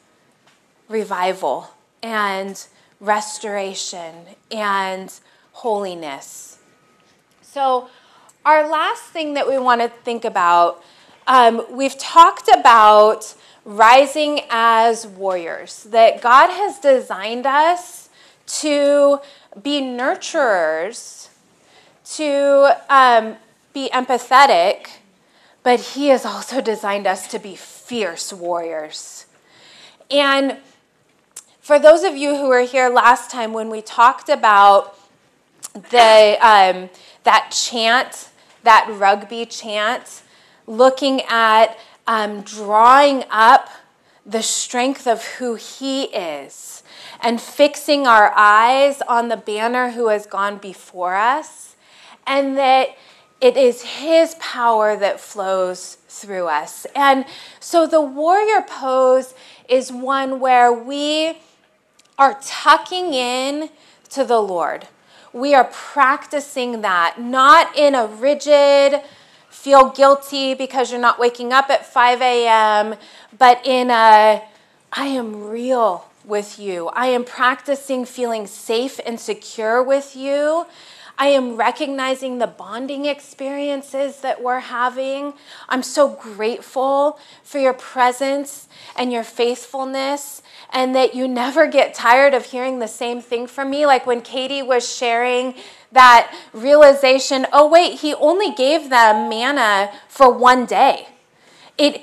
revival 0.89 1.72
and 2.04 2.68
restoration 3.00 4.13
and 4.52 5.20
holiness. 5.54 6.60
So, 7.41 7.89
our 8.44 8.70
last 8.70 9.04
thing 9.04 9.34
that 9.36 9.48
we 9.48 9.58
want 9.58 9.82
to 9.82 9.88
think 9.88 10.26
about 10.26 10.84
um, 11.28 11.65
we've 11.72 11.98
talked 11.98 12.50
about 12.50 13.34
rising 13.63 14.41
as 14.50 15.08
warriors, 15.08 15.84
that 15.86 16.22
God 16.22 16.50
has 16.52 16.80
designed 16.80 17.48
us 17.48 18.05
to 18.47 19.19
be 19.62 19.81
nurturers, 19.81 21.29
to 22.13 22.77
um, 22.89 23.38
be 23.73 23.89
empathetic, 23.93 24.88
but 25.63 25.79
He 25.79 26.08
has 26.10 26.25
also 26.25 26.62
designed 26.62 27.08
us 27.08 27.27
to 27.29 27.39
be 27.39 27.55
fierce 27.55 28.31
warriors. 28.31 29.25
And 30.12 30.58
for 31.60 31.79
those 31.79 32.03
of 32.03 32.15
you 32.15 32.36
who 32.36 32.47
were 32.47 32.62
here 32.62 32.89
last 32.89 33.31
time 33.31 33.53
when 33.53 33.69
we 33.69 33.81
talked 33.81 34.29
about 34.29 34.97
the 35.73 36.38
um, 36.39 36.89
that 37.23 37.51
chant, 37.51 38.29
that 38.63 38.88
rugby 38.89 39.45
chant, 39.45 40.21
looking 40.67 41.21
at 41.23 41.77
um, 42.08 42.41
drawing 42.41 43.23
up 43.31 43.69
the 44.25 44.43
strength 44.43 45.08
of 45.08 45.23
who 45.23 45.55
He 45.55 46.03
is 46.03 46.84
and 47.21 47.41
fixing 47.41 48.06
our 48.08 48.32
eyes 48.36 49.01
on 49.08 49.30
the 49.30 49.38
banner 49.38 49.91
who 49.91 50.10
has 50.10 50.25
gone 50.25 50.58
before 50.58 51.15
us, 51.15 51.75
and 52.28 52.58
that 52.58 52.89
it 53.41 53.58
is 53.58 53.82
His 53.82 54.36
power 54.36 54.95
that 54.95 55.19
flows 55.19 55.97
through 56.08 56.47
us. 56.47 56.86
And 56.95 57.25
so 57.60 57.86
the 57.86 58.01
warrior 58.01 58.62
pose 58.67 59.34
is 59.67 59.91
one 59.91 60.39
where 60.39 60.71
we 60.71 61.38
are 62.17 62.39
tucking 62.41 63.13
in 63.13 63.69
to 64.10 64.23
the 64.23 64.39
Lord. 64.39 64.88
We 65.34 65.54
are 65.54 65.65
practicing 65.65 66.82
that, 66.82 67.19
not 67.19 67.78
in 67.78 67.93
a 67.93 68.08
rigid, 68.08 69.01
feel 69.49 69.89
guilty 69.89 70.54
because 70.54 70.91
you're 70.91 71.01
not 71.01 71.19
waking 71.19 71.51
up 71.51 71.69
at 71.69 71.86
5 71.86 72.21
a.m., 72.21 72.95
but 73.38 73.65
in 73.65 73.89
a, 73.89 74.41
I 74.93 75.06
am 75.08 75.49
real 75.49 76.06
with 76.27 76.59
you. 76.59 76.88
I 76.89 77.07
am 77.07 77.23
practicing 77.23 78.05
feeling 78.05 78.47
safe 78.47 78.99
and 79.05 79.19
secure 79.19 79.81
with 79.81 80.15
you. 80.15 80.65
I 81.17 81.27
am 81.27 81.55
recognizing 81.55 82.39
the 82.39 82.47
bonding 82.47 83.05
experiences 83.05 84.19
that 84.19 84.41
we're 84.41 84.59
having. 84.59 85.33
I'm 85.69 85.83
so 85.83 86.09
grateful 86.09 87.19
for 87.43 87.57
your 87.57 87.73
presence 87.73 88.67
and 88.97 89.13
your 89.13 89.23
faithfulness, 89.23 90.41
and 90.71 90.93
that 90.95 91.15
you 91.15 91.27
never 91.27 91.67
get 91.67 91.93
tired 91.93 92.33
of 92.33 92.45
hearing 92.45 92.79
the 92.79 92.88
same 92.88 93.21
thing 93.21 93.47
from 93.47 93.69
me. 93.69 93.85
Like 93.85 94.05
when 94.05 94.21
Katie 94.21 94.61
was 94.61 94.93
sharing 94.93 95.55
that 95.91 96.35
realization 96.51 97.47
oh, 97.53 97.67
wait, 97.69 98.01
he 98.01 98.13
only 98.15 98.51
gave 98.51 98.89
them 98.89 99.29
manna 99.29 99.91
for 100.09 100.29
one 100.31 100.65
day. 100.65 101.07
It, 101.77 102.01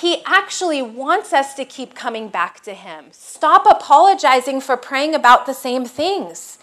he 0.00 0.22
actually 0.24 0.82
wants 0.82 1.32
us 1.32 1.54
to 1.54 1.64
keep 1.64 1.94
coming 1.94 2.28
back 2.28 2.60
to 2.60 2.74
him. 2.74 3.06
Stop 3.12 3.66
apologizing 3.70 4.60
for 4.60 4.76
praying 4.76 5.14
about 5.14 5.46
the 5.46 5.54
same 5.54 5.84
things. 5.84 6.58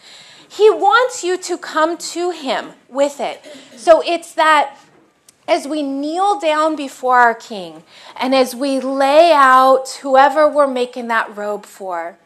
He 0.50 0.70
wants 0.70 1.24
you 1.24 1.38
to 1.38 1.58
come 1.58 1.98
to 1.98 2.32
Him 2.32 2.72
with 2.90 3.20
it. 3.20 3.44
So 3.76 4.02
it's 4.06 4.34
that 4.34 4.78
as 5.48 5.68
we 5.68 5.82
kneel 5.82 6.40
down 6.40 6.76
before 6.76 7.20
our 7.20 7.34
King 7.36 7.84
and 8.20 8.34
as 8.34 8.56
we 8.56 8.80
lay 8.80 9.32
out 9.34 10.00
whoever 10.02 10.48
we're 10.48 10.68
making 10.68 11.08
that 11.10 11.36
robe 11.36 11.66
for, 11.66 12.18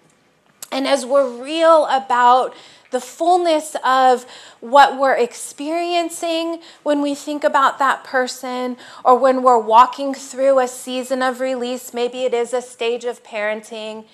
and 0.71 0.87
as 0.87 1.05
we're 1.05 1.29
real 1.29 1.85
about 1.87 2.55
the 2.91 3.01
fullness 3.01 3.75
of 3.83 4.25
what 4.59 4.99
we're 4.99 5.15
experiencing 5.15 6.61
when 6.83 7.01
we 7.01 7.15
think 7.15 7.43
about 7.43 7.79
that 7.79 8.03
person, 8.03 8.77
or 9.03 9.17
when 9.17 9.41
we're 9.41 9.57
walking 9.57 10.13
through 10.13 10.59
a 10.59 10.67
season 10.67 11.21
of 11.21 11.39
release, 11.39 11.93
maybe 11.93 12.23
it 12.23 12.33
is 12.33 12.53
a 12.53 12.61
stage 12.61 13.05
of 13.05 13.23
parenting, 13.23 14.05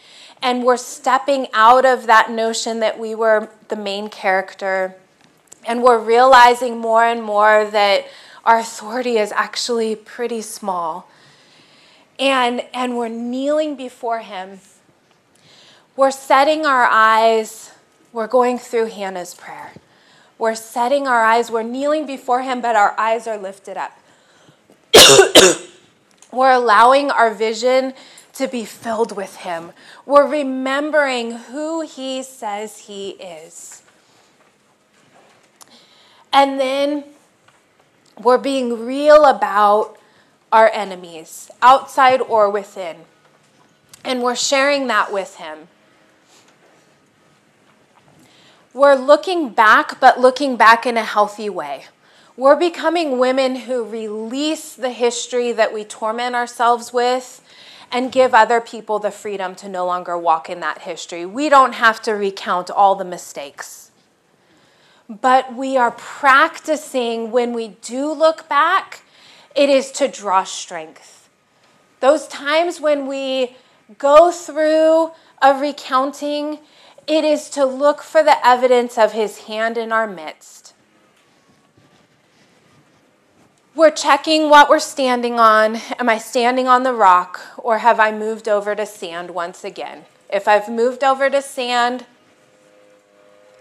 and 0.41 0.63
we're 0.63 0.77
stepping 0.77 1.47
out 1.53 1.85
of 1.85 2.05
that 2.05 2.31
notion 2.31 2.79
that 2.79 2.97
we 2.97 3.15
were 3.15 3.49
the 3.67 3.75
main 3.75 4.09
character. 4.09 4.95
And 5.65 5.83
we're 5.83 5.99
realizing 5.99 6.77
more 6.77 7.03
and 7.03 7.21
more 7.21 7.65
that 7.65 8.05
our 8.45 8.59
authority 8.59 9.17
is 9.17 9.33
actually 9.33 9.95
pretty 9.95 10.41
small. 10.41 11.09
And, 12.17 12.63
and 12.73 12.97
we're 12.97 13.09
kneeling 13.09 13.75
before 13.75 14.19
Him. 14.19 14.59
We're 15.95 16.11
setting 16.11 16.65
our 16.65 16.87
eyes, 16.89 17.71
we're 18.13 18.27
going 18.27 18.57
through 18.57 18.87
Hannah's 18.87 19.33
prayer. 19.33 19.73
We're 20.37 20.55
setting 20.55 21.07
our 21.07 21.23
eyes, 21.23 21.49
we're 21.49 21.63
kneeling 21.63 22.05
before 22.05 22.41
Him, 22.41 22.61
but 22.61 22.75
our 22.75 22.97
eyes 22.99 23.27
are 23.27 23.37
lifted 23.37 23.77
up. 23.77 23.97
we're 26.31 26.51
allowing 26.51 27.09
our 27.09 27.33
vision 27.33 27.93
to 28.33 28.47
be 28.47 28.65
filled 28.65 29.15
with 29.15 29.37
Him. 29.37 29.71
We're 30.05 30.27
remembering 30.27 31.31
who 31.31 31.81
He 31.81 32.21
says 32.21 32.79
He 32.79 33.11
is. 33.11 33.81
And 36.31 36.59
then 36.59 37.03
we're 38.21 38.37
being 38.37 38.85
real 38.85 39.25
about 39.25 39.97
our 40.51 40.69
enemies, 40.71 41.49
outside 41.61 42.21
or 42.21 42.49
within. 42.49 42.97
And 44.03 44.21
we're 44.21 44.35
sharing 44.35 44.87
that 44.87 45.11
with 45.11 45.37
Him. 45.37 45.67
We're 48.77 48.93
looking 48.93 49.49
back, 49.49 49.99
but 49.99 50.19
looking 50.19 50.55
back 50.55 50.85
in 50.85 50.97
a 50.97 51.03
healthy 51.03 51.49
way. 51.49 51.85
We're 52.35 52.55
becoming 52.55 53.17
women 53.17 53.55
who 53.55 53.83
release 53.83 54.75
the 54.75 54.91
history 54.91 55.51
that 55.51 55.73
we 55.73 55.83
torment 55.83 56.35
ourselves 56.35 56.93
with 56.93 57.41
and 57.91 58.11
give 58.11 58.35
other 58.35 58.61
people 58.61 58.99
the 58.99 59.09
freedom 59.09 59.55
to 59.55 59.67
no 59.67 59.83
longer 59.87 60.15
walk 60.15 60.47
in 60.47 60.59
that 60.59 60.83
history. 60.83 61.25
We 61.25 61.49
don't 61.49 61.73
have 61.73 62.03
to 62.03 62.11
recount 62.11 62.69
all 62.69 62.93
the 62.93 63.03
mistakes. 63.03 63.89
But 65.09 65.55
we 65.55 65.75
are 65.75 65.89
practicing 65.89 67.31
when 67.31 67.53
we 67.53 67.69
do 67.81 68.11
look 68.11 68.47
back, 68.47 69.01
it 69.55 69.69
is 69.71 69.91
to 69.93 70.07
draw 70.07 70.43
strength. 70.43 71.29
Those 71.99 72.27
times 72.27 72.79
when 72.79 73.07
we 73.07 73.55
go 73.97 74.31
through 74.31 75.13
a 75.41 75.59
recounting, 75.59 76.59
It 77.07 77.23
is 77.23 77.49
to 77.51 77.65
look 77.65 78.03
for 78.03 78.21
the 78.21 78.45
evidence 78.45 78.97
of 78.97 79.13
his 79.13 79.45
hand 79.45 79.77
in 79.77 79.93
our 79.93 80.05
midst. 80.05 80.73
We're 83.73 83.91
checking 83.91 84.49
what 84.49 84.69
we're 84.69 84.79
standing 84.79 85.39
on. 85.39 85.77
Am 85.99 86.09
I 86.09 86.17
standing 86.17 86.67
on 86.67 86.83
the 86.83 86.93
rock 86.93 87.39
or 87.57 87.77
have 87.77 87.99
I 87.99 88.11
moved 88.11 88.49
over 88.49 88.75
to 88.75 88.85
sand 88.85 89.31
once 89.31 89.63
again? 89.63 90.03
If 90.33 90.47
I've 90.49 90.67
moved 90.67 91.03
over 91.03 91.29
to 91.29 91.41
sand, 91.41 92.05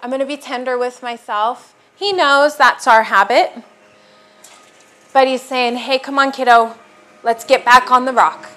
I'm 0.02 0.10
going 0.10 0.20
to 0.20 0.26
be 0.26 0.36
tender 0.36 0.76
with 0.76 1.02
myself. 1.02 1.76
He 1.94 2.12
knows 2.12 2.56
that's 2.56 2.88
our 2.88 3.04
habit. 3.04 3.52
But 5.12 5.28
he's 5.28 5.42
saying, 5.42 5.76
hey, 5.76 5.98
come 6.00 6.18
on, 6.18 6.32
kiddo, 6.32 6.74
let's 7.22 7.44
get 7.44 7.64
back 7.64 7.92
on 7.92 8.06
the 8.06 8.12
rock. 8.12 8.48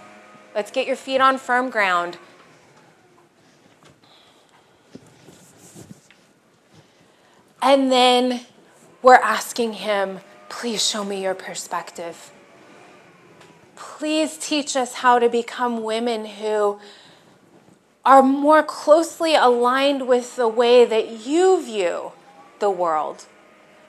Let's 0.55 0.71
get 0.71 0.87
your 0.87 0.95
feet 0.95 1.21
on 1.21 1.37
firm 1.37 1.69
ground. 1.69 2.17
And 7.61 7.91
then 7.91 8.41
we're 9.01 9.15
asking 9.15 9.73
him, 9.73 10.19
please 10.47 10.85
show 10.85 11.03
me 11.03 11.23
your 11.23 11.35
perspective. 11.35 12.31
Please 13.75 14.37
teach 14.37 14.75
us 14.75 14.95
how 14.95 15.19
to 15.19 15.29
become 15.29 15.83
women 15.83 16.25
who 16.25 16.79
are 18.05 18.23
more 18.23 18.63
closely 18.63 19.35
aligned 19.35 20.07
with 20.07 20.35
the 20.35 20.47
way 20.47 20.85
that 20.85 21.25
you 21.25 21.63
view 21.63 22.11
the 22.59 22.69
world, 22.69 23.25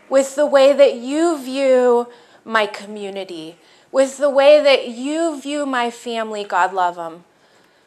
with 0.09 0.35
the 0.35 0.47
way 0.47 0.73
that 0.73 0.97
you 0.97 1.39
view 1.43 2.09
my 2.45 2.67
community, 2.67 3.57
with 3.93 4.19
the 4.19 4.31
way 4.31 4.63
that 4.63 4.89
you 4.89 5.41
view 5.41 5.65
my 5.65 5.91
family, 5.91 6.45
God 6.45 6.73
love 6.73 6.97
them, 6.97 7.25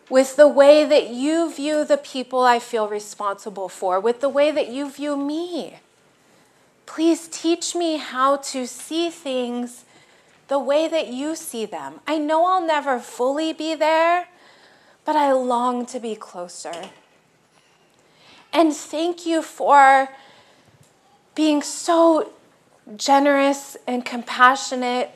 with 0.10 0.36
the 0.36 0.48
way 0.48 0.86
that 0.86 1.10
you 1.10 1.52
view 1.54 1.86
the 1.86 1.98
people 1.98 2.42
I 2.42 2.60
feel 2.60 2.88
responsible 2.88 3.70
for, 3.70 4.00
with 4.00 4.22
the 4.22 4.30
way 4.30 4.52
that 4.52 4.70
you 4.70 4.90
view 4.90 5.16
me. 5.16 5.80
Please 6.86 7.28
teach 7.28 7.76
me 7.76 7.98
how 7.98 8.38
to 8.38 8.68
see 8.68 9.10
things 9.10 9.86
the 10.48 10.60
way 10.60 10.88
that 10.88 11.08
you 11.08 11.36
see 11.36 11.66
them. 11.66 12.00
I 12.06 12.18
know 12.18 12.46
I'll 12.46 12.66
never 12.66 13.00
fully 13.00 13.54
be 13.54 13.76
there, 13.76 14.28
but 15.06 15.16
I 15.16 15.32
long 15.32 15.86
to 15.88 16.00
be 16.00 16.16
closer. 16.16 16.90
And 18.52 18.74
thank 18.74 19.26
you 19.26 19.42
for 19.42 20.10
being 21.34 21.64
so 21.64 22.32
generous 22.96 23.78
and 23.88 24.06
compassionate 24.06 25.10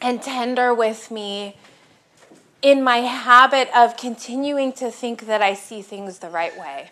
and 0.00 0.22
tender 0.22 0.72
with 0.72 1.10
me 1.10 1.56
in 2.64 2.82
my 2.82 3.00
habit 3.00 3.68
of 3.76 3.94
continuing 3.98 4.72
to 4.72 4.90
think 4.90 5.26
that 5.26 5.42
I 5.42 5.52
see 5.52 5.82
things 5.82 6.20
the 6.20 6.30
right 6.30 6.58
way. 6.58 6.90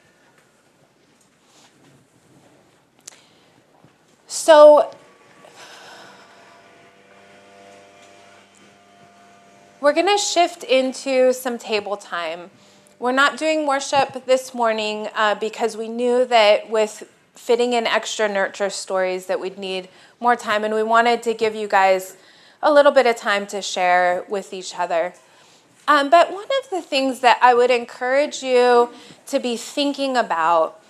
So, 4.26 4.94
we're 9.80 9.94
going 9.94 10.08
to 10.08 10.18
shift 10.18 10.62
into 10.62 11.32
some 11.32 11.56
table 11.56 11.96
time. 11.96 12.50
We're 12.98 13.12
not 13.12 13.38
doing 13.38 13.66
worship 13.66 14.26
this 14.26 14.52
morning 14.52 15.08
uh, 15.14 15.36
because 15.36 15.74
we 15.74 15.88
knew 15.88 16.26
that 16.26 16.68
with 16.68 17.10
fitting 17.34 17.72
in 17.72 17.86
extra 17.86 18.28
nurture 18.28 18.68
stories 18.68 19.24
that 19.24 19.40
we'd 19.40 19.56
need 19.56 19.88
more 20.20 20.36
time, 20.36 20.64
and 20.64 20.74
we 20.74 20.82
wanted 20.82 21.22
to 21.22 21.32
give 21.32 21.54
you 21.54 21.66
guys 21.66 22.18
a 22.62 22.70
little 22.70 22.92
bit 22.92 23.06
of 23.06 23.16
time 23.16 23.46
to 23.46 23.62
share 23.62 24.26
with 24.28 24.52
each 24.52 24.78
other. 24.78 25.14
Um, 25.88 26.10
but 26.10 26.32
one 26.32 26.44
of 26.62 26.70
the 26.70 26.80
things 26.80 27.20
that 27.20 27.38
I 27.42 27.54
would 27.54 27.70
encourage 27.70 28.42
you 28.42 28.90
to 29.26 29.40
be 29.40 29.56
thinking 29.56 30.16
about, 30.16 30.80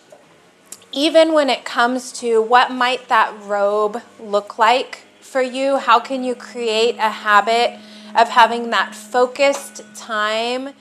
even 0.92 1.32
when 1.32 1.48
it 1.48 1.64
comes 1.64 2.12
to 2.20 2.42
what 2.42 2.70
might 2.70 3.08
that 3.08 3.34
robe 3.42 4.02
look 4.20 4.58
like 4.58 5.04
for 5.20 5.40
you, 5.40 5.78
how 5.78 5.98
can 5.98 6.22
you 6.22 6.34
create 6.34 6.96
a 6.96 7.08
habit 7.08 7.78
of 8.14 8.28
having 8.28 8.68
that 8.70 8.94
focused 8.94 9.82
time 9.94 10.74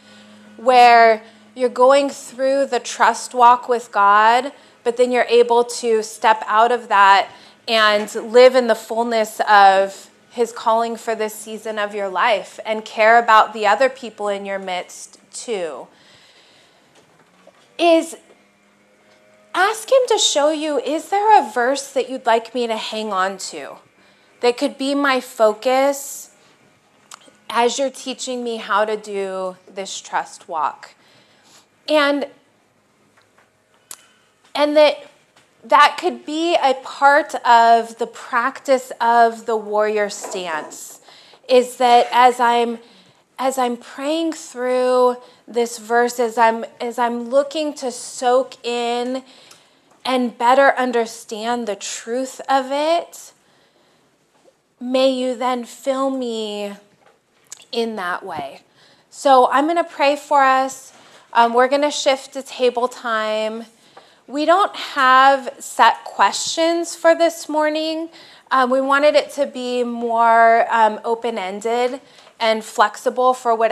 where 0.57 1.23
you're 1.55 1.69
going 1.69 2.09
through 2.09 2.65
the 2.65 2.79
trust 2.79 3.33
walk 3.33 3.69
with 3.69 3.91
God, 3.93 4.51
but 4.83 4.97
then 4.97 5.11
you're 5.11 5.25
able 5.29 5.63
to 5.63 6.03
step 6.03 6.43
out 6.47 6.73
of 6.73 6.89
that 6.89 7.29
and 7.67 8.13
live 8.15 8.55
in 8.55 8.67
the 8.67 8.75
fullness 8.75 9.39
of 9.47 10.10
his 10.31 10.53
calling 10.53 10.95
for 10.95 11.13
this 11.13 11.35
season 11.35 11.77
of 11.77 11.93
your 11.93 12.07
life 12.07 12.57
and 12.65 12.85
care 12.85 13.19
about 13.19 13.53
the 13.53 13.67
other 13.67 13.89
people 13.89 14.29
in 14.29 14.45
your 14.45 14.57
midst 14.57 15.19
too. 15.33 15.87
Is 17.77 18.15
ask 19.53 19.91
him 19.91 20.01
to 20.07 20.17
show 20.17 20.49
you 20.49 20.79
is 20.79 21.09
there 21.09 21.37
a 21.37 21.51
verse 21.51 21.91
that 21.91 22.09
you'd 22.09 22.25
like 22.25 22.55
me 22.55 22.65
to 22.65 22.77
hang 22.77 23.11
on 23.11 23.37
to 23.37 23.75
that 24.39 24.57
could 24.57 24.77
be 24.77 24.95
my 24.95 25.19
focus 25.19 26.31
as 27.49 27.77
you're 27.77 27.89
teaching 27.91 28.41
me 28.41 28.55
how 28.55 28.85
to 28.85 28.95
do 28.95 29.57
this 29.67 29.99
trust 29.99 30.47
walk? 30.47 30.95
And 31.89 32.27
and 34.55 34.77
that 34.77 35.10
that 35.63 35.97
could 35.99 36.25
be 36.25 36.55
a 36.55 36.73
part 36.83 37.35
of 37.45 37.97
the 37.97 38.07
practice 38.07 38.91
of 38.99 39.45
the 39.45 39.55
warrior 39.55 40.09
stance 40.09 40.99
is 41.47 41.77
that 41.77 42.07
as 42.11 42.39
i'm 42.39 42.79
as 43.37 43.57
i'm 43.57 43.77
praying 43.77 44.31
through 44.33 45.15
this 45.47 45.77
verse 45.77 46.19
as 46.19 46.37
i'm 46.37 46.65
as 46.79 46.97
i'm 46.97 47.29
looking 47.29 47.73
to 47.73 47.91
soak 47.91 48.55
in 48.65 49.23
and 50.03 50.37
better 50.37 50.73
understand 50.77 51.67
the 51.67 51.75
truth 51.75 52.41
of 52.49 52.71
it 52.71 53.33
may 54.79 55.11
you 55.11 55.35
then 55.35 55.63
fill 55.63 56.09
me 56.09 56.73
in 57.71 57.95
that 57.95 58.25
way. 58.25 58.61
So 59.09 59.47
i'm 59.51 59.65
going 59.65 59.77
to 59.77 59.83
pray 59.83 60.15
for 60.15 60.41
us. 60.41 60.93
Um, 61.33 61.53
we're 61.53 61.69
going 61.69 61.83
to 61.83 61.91
shift 61.91 62.33
to 62.33 62.41
table 62.41 62.87
time 62.87 63.65
we 64.31 64.45
don't 64.45 64.73
have 64.75 65.53
set 65.59 66.05
questions 66.05 66.95
for 66.95 67.13
this 67.13 67.49
morning. 67.49 68.09
Um, 68.49 68.69
we 68.69 68.79
wanted 68.79 69.15
it 69.15 69.29
to 69.31 69.45
be 69.45 69.83
more 69.83 70.65
um, 70.73 71.01
open 71.03 71.37
ended 71.37 71.99
and 72.39 72.63
flexible 72.63 73.33
for 73.33 73.53
whatever. 73.53 73.69